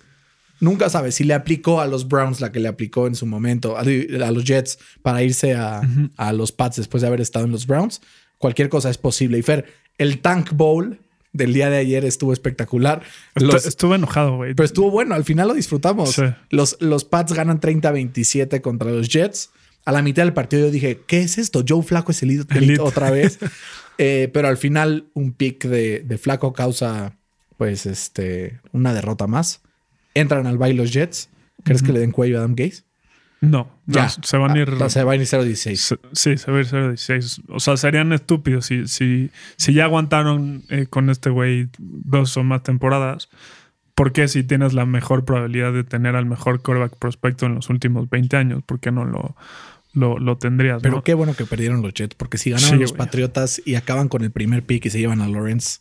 [0.59, 3.77] nunca sabes si le aplicó a los Browns la que le aplicó en su momento,
[3.77, 5.81] a, a los Jets para irse a,
[6.17, 8.01] a los Pats después de haber estado en los Browns.
[8.37, 9.37] Cualquier cosa es posible.
[9.37, 9.65] Y Fer,
[9.97, 10.99] el Tank Bowl
[11.33, 13.01] del día de ayer estuvo espectacular.
[13.35, 14.53] Los- estuve enojado, güey.
[14.55, 16.11] pero estuvo bueno, al final lo disfrutamos.
[16.13, 16.23] Sí.
[16.49, 19.51] Los, los Pats ganan 30-27 contra los Jets.
[19.85, 21.63] A la mitad del partido yo dije, ¿qué es esto?
[21.67, 22.81] Joe Flaco es el elite Elite.
[22.81, 23.39] otra vez.
[23.99, 27.17] Eh, pero al final un pick de, de Flaco causa
[27.57, 29.61] pues este una derrota más.
[30.20, 31.30] Entran al baile los Jets.
[31.63, 32.84] ¿Crees que le den cuello a Adam Gaze?
[33.39, 34.74] No, no, se van a ir.
[34.82, 35.76] Ah, se van a ir 0-16.
[35.76, 37.41] se- Sí, se va a ir 0-16.
[37.49, 42.43] O sea, serían estúpidos si, si, si ya aguantaron eh, con este güey dos o
[42.43, 43.30] más temporadas.
[43.93, 47.70] ¿Por qué si tienes la mejor probabilidad de tener al mejor quarterback prospecto en los
[47.70, 48.63] últimos 20 años?
[48.63, 49.36] ¿Por qué no lo,
[49.93, 50.82] lo, lo tendrías?
[50.82, 51.03] Pero no?
[51.03, 52.93] qué bueno que perdieron los Jets, porque si ganan Sí, los.
[52.93, 55.80] Patriotas y acaban con el primer pick y se llevan a Lawrence,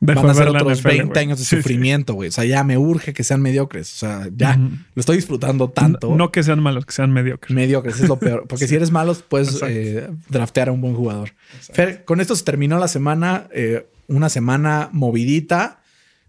[0.00, 1.18] Van a ser otros NFL, 20 güey.
[1.18, 2.28] años de Sí, sufrimiento, güey.
[2.28, 3.94] O sea, ya me urge que sean mediocres.
[3.94, 6.14] O sea, ya lo estoy disfrutando tanto.
[6.14, 7.54] No que sean malos, que sean mediocres.
[7.54, 8.44] Mediocres es lo peor.
[8.48, 11.32] Porque si eres malo, puedes eh, draftear a un buen jugador.
[11.72, 13.48] Fer, con esto se terminó la semana.
[13.52, 15.80] Eh, una semana movidita,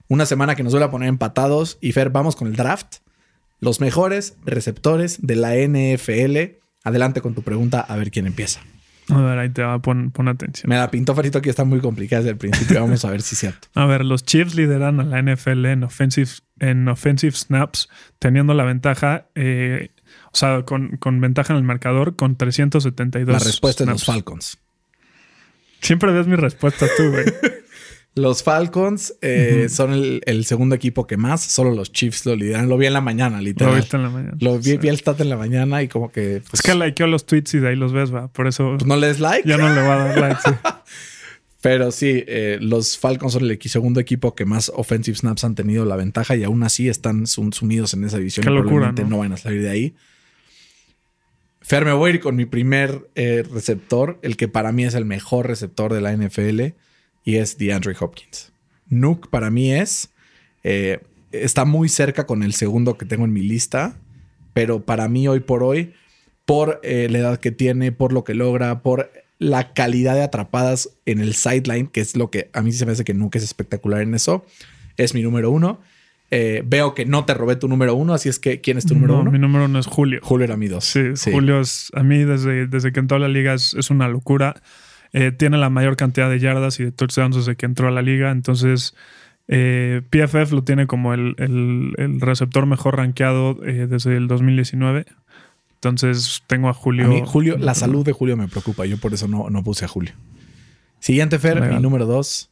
[0.07, 1.78] una semana que nos vuelve a poner empatados.
[1.82, 2.97] Y Fer, vamos con el draft.
[3.59, 6.57] Los mejores receptores de la NFL.
[6.84, 8.61] Adelante con tu pregunta, a ver quién empieza.
[9.10, 10.70] A ver, ahí te va, pon, pon atención.
[10.70, 12.82] Me la pintó Ferito que está muy complicada desde el principio.
[12.82, 13.70] Vamos a ver si es cierto.
[13.74, 16.30] A ver, los Chiefs lideran a la NFL en offensive,
[16.60, 17.89] en offensive snaps,
[18.20, 19.91] teniendo la ventaja, eh,
[20.32, 23.32] o sea, con, con ventaja en el marcador, con 372.
[23.32, 24.18] La respuesta es los snaps.
[24.18, 24.58] Falcons.
[25.80, 27.26] Siempre ves mi respuesta tú, güey.
[28.18, 32.68] Los Falcons eh, son el, el segundo equipo que más, solo los Chiefs lo lideran.
[32.68, 33.76] Lo vi en la mañana, Lo literal.
[33.76, 34.38] viste en la mañana.
[34.39, 34.78] Lo vi, Sí.
[34.78, 36.41] vi el stat en la mañana y como que...
[36.49, 38.28] pues, Es que likeó los tweets y de ahí los ves, va.
[38.28, 39.47] Por eso pues, no le des like.
[39.47, 40.39] ya no le va a dar like.
[40.43, 40.51] sí.
[41.61, 45.86] Pero sí, eh, los Falcons son el segundo equipo que más offensive snaps han tenido
[45.86, 48.43] la ventaja y aún así están sum- sumidos en esa división.
[48.45, 49.09] Qué y locura, probablemente ¿no?
[49.09, 49.18] ¿no?
[49.18, 49.95] van a salir de ahí.
[51.61, 54.93] Fer, me voy a ir con mi primer eh, receptor, el que para mí es
[54.93, 56.61] el mejor receptor de la NFL
[57.28, 58.53] y es DeAndre Hopkins.
[58.88, 60.11] Nuke para mí es,
[60.63, 61.01] eh,
[61.34, 63.97] está muy cerca con el segundo que tengo en mi lista,
[64.53, 65.93] pero para mí hoy por hoy,
[66.45, 70.89] por eh, la edad que tiene, por lo que logra, por la calidad de atrapadas
[71.05, 73.39] en el sideline, que es lo que a mí sí se me hace que Nuke
[73.39, 74.45] es espectacular en eso,
[74.95, 75.82] es mi número uno.
[76.32, 78.93] Eh, veo que no te robé tu número uno, así es que ¿quién es tu
[78.93, 79.32] número No, uno?
[79.32, 80.21] Mi número uno es Julio.
[80.23, 80.86] Julio era mi dos.
[80.86, 84.07] Sí, Julio es, a mí desde, desde que entró a la liga es, es una
[84.07, 84.55] locura.
[85.14, 88.01] Eh, tiene la mayor cantidad de yardas y de touchdowns desde que entró a la
[88.01, 88.32] liga.
[88.32, 88.95] Entonces,
[89.47, 95.05] eh, PFF lo tiene como el, el- el receptor mejor rankeado eh, desde el 2019.
[95.76, 97.05] Entonces, tengo a Julio.
[97.05, 98.86] A mí, Julio, la salud de Julio me preocupa.
[98.86, 100.14] Yo por eso no, no puse a Julio.
[100.99, 101.76] Siguiente, Fer, Legal.
[101.76, 102.49] mi número dos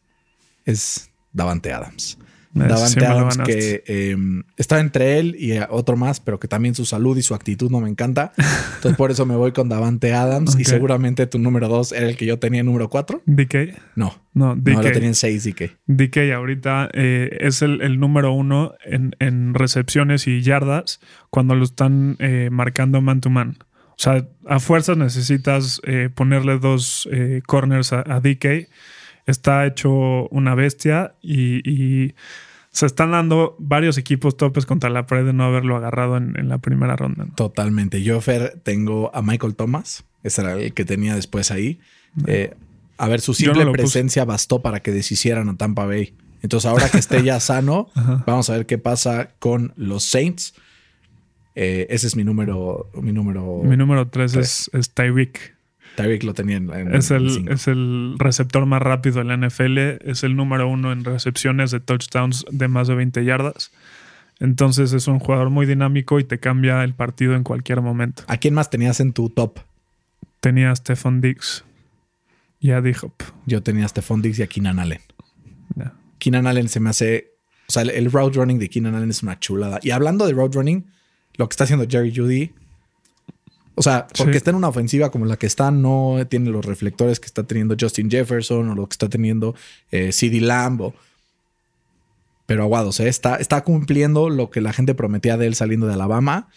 [0.66, 2.18] es Davante Adams.
[2.56, 4.16] Sí Davante Adams, que eh,
[4.56, 7.70] está entre él y eh, otro más, pero que también su salud y su actitud
[7.70, 8.32] no me encanta.
[8.76, 10.58] Entonces, por eso me voy con Davante Adams.
[10.58, 13.22] Y seguramente tu número dos era el que yo tenía en número cuatro.
[13.26, 13.78] DK.
[13.96, 14.94] No, No, no, lo DK.
[14.94, 15.72] tenía en seis, DK.
[15.88, 21.66] DK ahorita eh, es el, el número uno en, en recepciones y yardas cuando lo
[21.66, 23.58] están eh, marcando man to man.
[23.90, 25.82] O sea, a fuerzas necesitas
[26.16, 27.08] ponerle dos
[27.46, 28.68] corners a, a DK.
[29.26, 32.16] Está hecho una bestia y, y
[32.72, 36.50] se están dando varios equipos topes contra la pared de no haberlo agarrado en, en
[36.50, 37.26] la primera ronda.
[37.26, 37.34] ¿no?
[37.34, 38.04] Totalmente.
[38.04, 40.04] Yo, Fer, tengo a Michael Thomas.
[40.24, 41.80] Ese era el que tenía después ahí.
[42.28, 42.54] Eh,
[42.98, 43.78] a ver, su no simple puse.
[43.78, 46.14] presencia bastó para que deshicieran a Tampa Bay.
[46.42, 47.90] Entonces, ahora que esté ya sano,
[48.26, 50.54] vamos a ver qué pasa con los Saints.
[51.56, 52.90] Eh, ese es mi número.
[53.02, 53.62] Mi número.
[53.64, 55.55] Mi número tres es, es Tyreek.
[55.96, 57.54] Tyreek lo tenía en, en Es el, cinco.
[57.54, 59.78] es el receptor más rápido de la NFL.
[60.10, 63.72] Es el número uno en recepciones de touchdowns de más de 20 yardas.
[64.40, 68.24] Entonces es un jugador muy dinámico y te cambia el partido en cualquier momento.
[68.28, 69.60] ¿A quién más tenías en tu top?
[70.42, 71.64] Tenía a Stephon Diggs
[72.60, 73.14] y a D-Hop.
[73.46, 75.02] Yo tenía a Stephon Diggs y a Keenan Allen.
[76.20, 77.32] Keenan Allen se me hace.
[77.68, 79.80] O sea, el, el route running de Keenan Allen es una chulada.
[79.82, 80.86] Y hablando de route running,
[81.36, 82.52] lo que está haciendo Jerry Judy.
[83.76, 84.38] O sea, porque Sí.
[84.38, 87.76] está en una ofensiva como la que está, no tiene los reflectores que está teniendo
[87.80, 89.54] Justin Jefferson o lo que está teniendo
[89.92, 90.82] eh, CD Lamb.
[90.82, 90.94] o-
[92.46, 93.08] Pero Aguados, ¿eh?
[93.08, 96.48] está, está cumpliendo lo que la gente prometía de él saliendo de Alabama.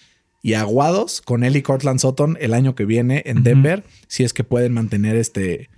[0.43, 3.43] Y Aguados con él y Cortland Sutton el año que viene en.
[3.43, 5.69] Denver, si es que pueden mantener este,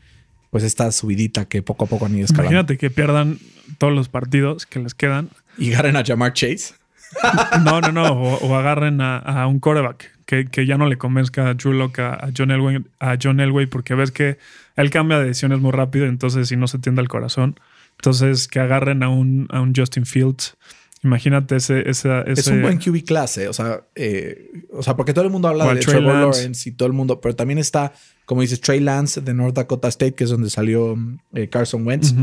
[0.51, 2.51] pues esta subidita que poco a poco han ido escalando.
[2.53, 3.39] Imagínate que pierdan
[3.79, 5.31] todos los partidos que les quedan.
[5.57, 6.75] Y agarren a Jamar Chase.
[7.65, 8.13] No, no, no.
[8.13, 11.73] O, o agarren a, a un quarterback que, que ya no le convenzca a Drew
[11.73, 14.39] Lock, a, a John Elway, a John Elway, porque ves que
[14.77, 17.59] él cambia de decisiones muy rápido, entonces si no se tiende el corazón.
[17.99, 20.57] Entonces que agarren a un, a un Justin Fields.
[21.03, 25.13] Imagínate ese, esa, Es ese- un buen QB clase, o sea, eh, o sea, porque
[25.15, 26.41] todo el mundo habla de Trey Trevor Lance.
[26.43, 27.93] Lawrence y todo el mundo, pero también está,
[28.27, 30.97] como dices, Trey Lance de North Dakota State, que es donde salió
[31.35, 32.15] eh, Carson Wentz.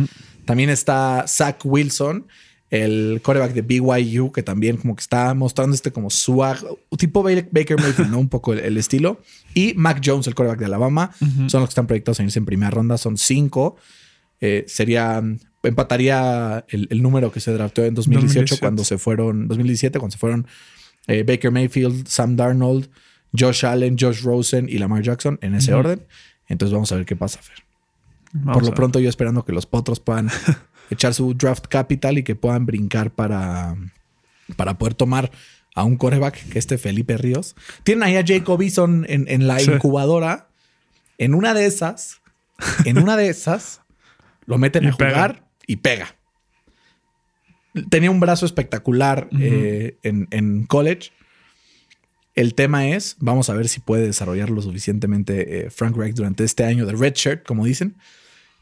[0.45, 2.27] También está Zach Wilson,
[2.69, 6.57] el quarterback de BYU, que también como que está mostrando este como swag,
[6.97, 8.19] tipo Ba- Baker Mayfield, ¿no?
[8.19, 9.21] Un poco el, el estilo.
[9.53, 11.11] Y Mac Jones, el quarterback de Alabama,
[11.47, 13.77] son los que están proyectados a irse en primera ronda, son cinco.
[14.41, 15.23] Eh, sería,
[15.63, 18.59] empataría el, el número que se draftó en 2018, 2017.
[18.59, 20.47] cuando se fueron, 2017, cuando se fueron
[21.07, 22.89] eh, Baker Mayfield, Sam Darnold,
[23.37, 26.05] Josh Allen, Josh Rosen y Lamar Jackson en ese orden.
[26.47, 27.57] Entonces vamos a ver qué pasa, Fer.
[28.33, 30.29] Vamos Por lo pronto yo esperando que los potros puedan
[30.89, 33.75] echar su draft capital y que puedan brincar para,
[34.55, 35.31] para poder tomar
[35.75, 37.55] a un coreback que este Felipe Ríos.
[37.83, 39.71] Tienen ahí a Jacob Eason en, en la Sí.
[39.71, 40.49] incubadora.
[41.19, 42.21] En una de esas,
[42.85, 43.81] en una de esas,
[44.45, 46.15] lo meten Y a jugar y pega.
[47.89, 51.11] Tenía un brazo espectacular eh, en, en college.
[52.33, 56.43] El tema es, vamos a ver si puede desarrollar lo suficientemente eh, Frank Reich durante
[56.43, 57.97] este año de redshirt, como dicen.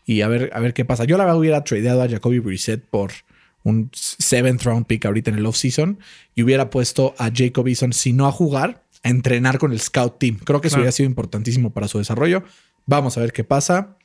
[0.06, 1.04] Y a ver, a ver qué pasa.
[1.06, 3.12] Yo la verdad hubiera tradeado a Jacoby Brissett por
[3.64, 5.98] un seventh round pick ahorita en el offseason
[6.36, 10.20] y hubiera puesto a Jacob Eason, si no a jugar, a entrenar con el scout
[10.20, 10.38] team.
[10.44, 10.84] Creo que eso Claro.
[10.84, 12.44] hubiera sido importantísimo para su desarrollo.
[12.86, 13.98] Vamos a ver qué pasa.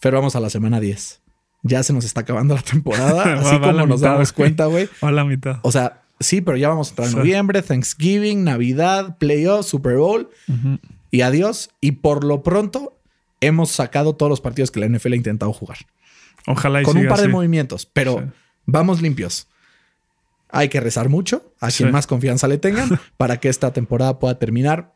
[0.00, 1.20] Pero vamos a la semana 10.
[1.62, 4.88] Ya se nos está acabando la temporada, así va como nos mitad, damos cuenta, güey.
[5.02, 5.58] A la mitad.
[5.62, 7.18] O sea, sí, pero ya vamos a entrar en Sí.
[7.18, 10.30] noviembre, Thanksgiving, Navidad, playoffs, Super Bowl
[11.10, 11.70] y adiós.
[11.80, 12.96] Y por lo pronto
[13.40, 15.78] hemos sacado todos los partidos que la NFL ha intentado jugar.
[16.46, 18.24] Ojalá y con un par de movimientos, pero Sí.
[18.66, 19.46] vamos limpios.
[20.48, 21.92] Hay que rezar mucho a quien Sí.
[21.92, 24.94] más confianza le tengan para que esta temporada pueda terminar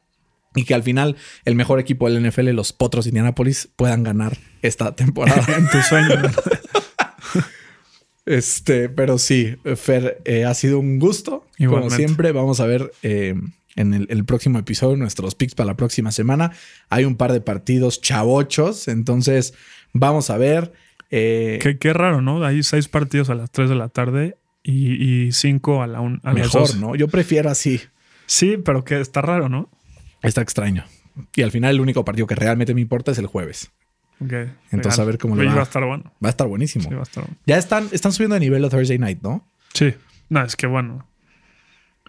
[0.56, 4.36] y que al final el mejor equipo del NFL, los Potros de Indianapolis, puedan ganar
[4.62, 5.44] esta temporada.
[5.58, 6.14] En tu sueño.
[8.26, 11.46] Este, pero sí, Fer, eh, ha sido un gusto.
[11.58, 11.94] Igualmente.
[11.94, 13.34] Como siempre, vamos a ver eh,
[13.76, 16.52] en el, el próximo episodio nuestros picks para la próxima semana.
[16.90, 19.54] Hay un par de partidos chavochos, entonces
[19.92, 20.72] vamos a ver.
[21.10, 22.44] eh, qué, qué raro, ¿no?
[22.44, 26.20] Hay seis partidos a las 3 de la tarde y, y cinco a, la un,
[26.24, 26.78] a las mejor, 12.
[26.78, 26.94] ¿no?
[26.96, 27.80] Yo prefiero así.
[28.26, 29.68] Sí, pero que está raro, ¿no?
[30.22, 30.84] Está extraño.
[31.34, 33.70] Y al final el único partido que realmente me importa es el jueves.
[34.20, 34.32] Ok,
[34.70, 35.00] Entonces, legal.
[35.00, 35.54] a ver cómo le va.
[35.54, 36.04] va a estar bueno.
[36.24, 36.88] Va a estar buenísimo.
[36.88, 37.36] Sí, va a estar bueno.
[37.46, 39.46] Ya están, están subiendo de nivel a Thursday Night, ¿no?
[39.74, 39.92] Sí.
[40.30, 41.06] No, es que bueno.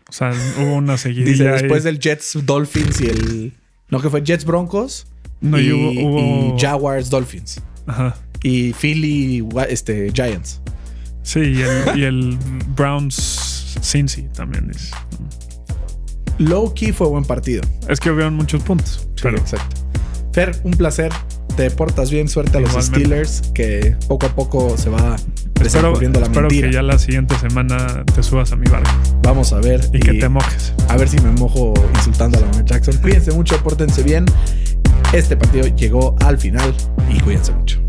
[0.10, 1.32] O sea, hubo una seguidilla.
[1.54, 3.54] Dice, después del Jets Dolphins y el...
[3.90, 5.08] No, que fue Jets Broncos
[5.42, 5.92] No, y, y, hubo.
[5.92, 7.62] hubo- y Jaguars Dolphins.
[7.88, 8.16] Ajá.
[8.44, 10.62] Y Philly este, Giants.
[11.24, 12.38] Sí, y el, y el
[12.76, 14.92] Browns Cincy también es.
[16.38, 17.64] Low key fue buen partido.
[17.88, 19.08] Es que hubieron muchos puntos.
[19.22, 19.78] Pero exacto.
[20.34, 21.12] Fer, un placer.
[21.56, 22.28] Te portas bien.
[22.28, 22.72] Suerte a los.
[22.86, 25.16] Steelers, que poco a poco se va
[25.62, 26.68] espero, descubriendo la espero mentira.
[26.68, 28.90] que ya la siguiente semana te subas a mi barco
[29.24, 29.82] Vamos a ver.
[29.94, 30.74] y, que te mojes.
[30.90, 32.98] A ver si me mojo insultando a la Lamar Jackson.
[33.02, 34.26] Cuídense mucho, pórtense bien.
[35.14, 36.74] Este partido llegó al final
[37.10, 37.85] y cuídense mucho.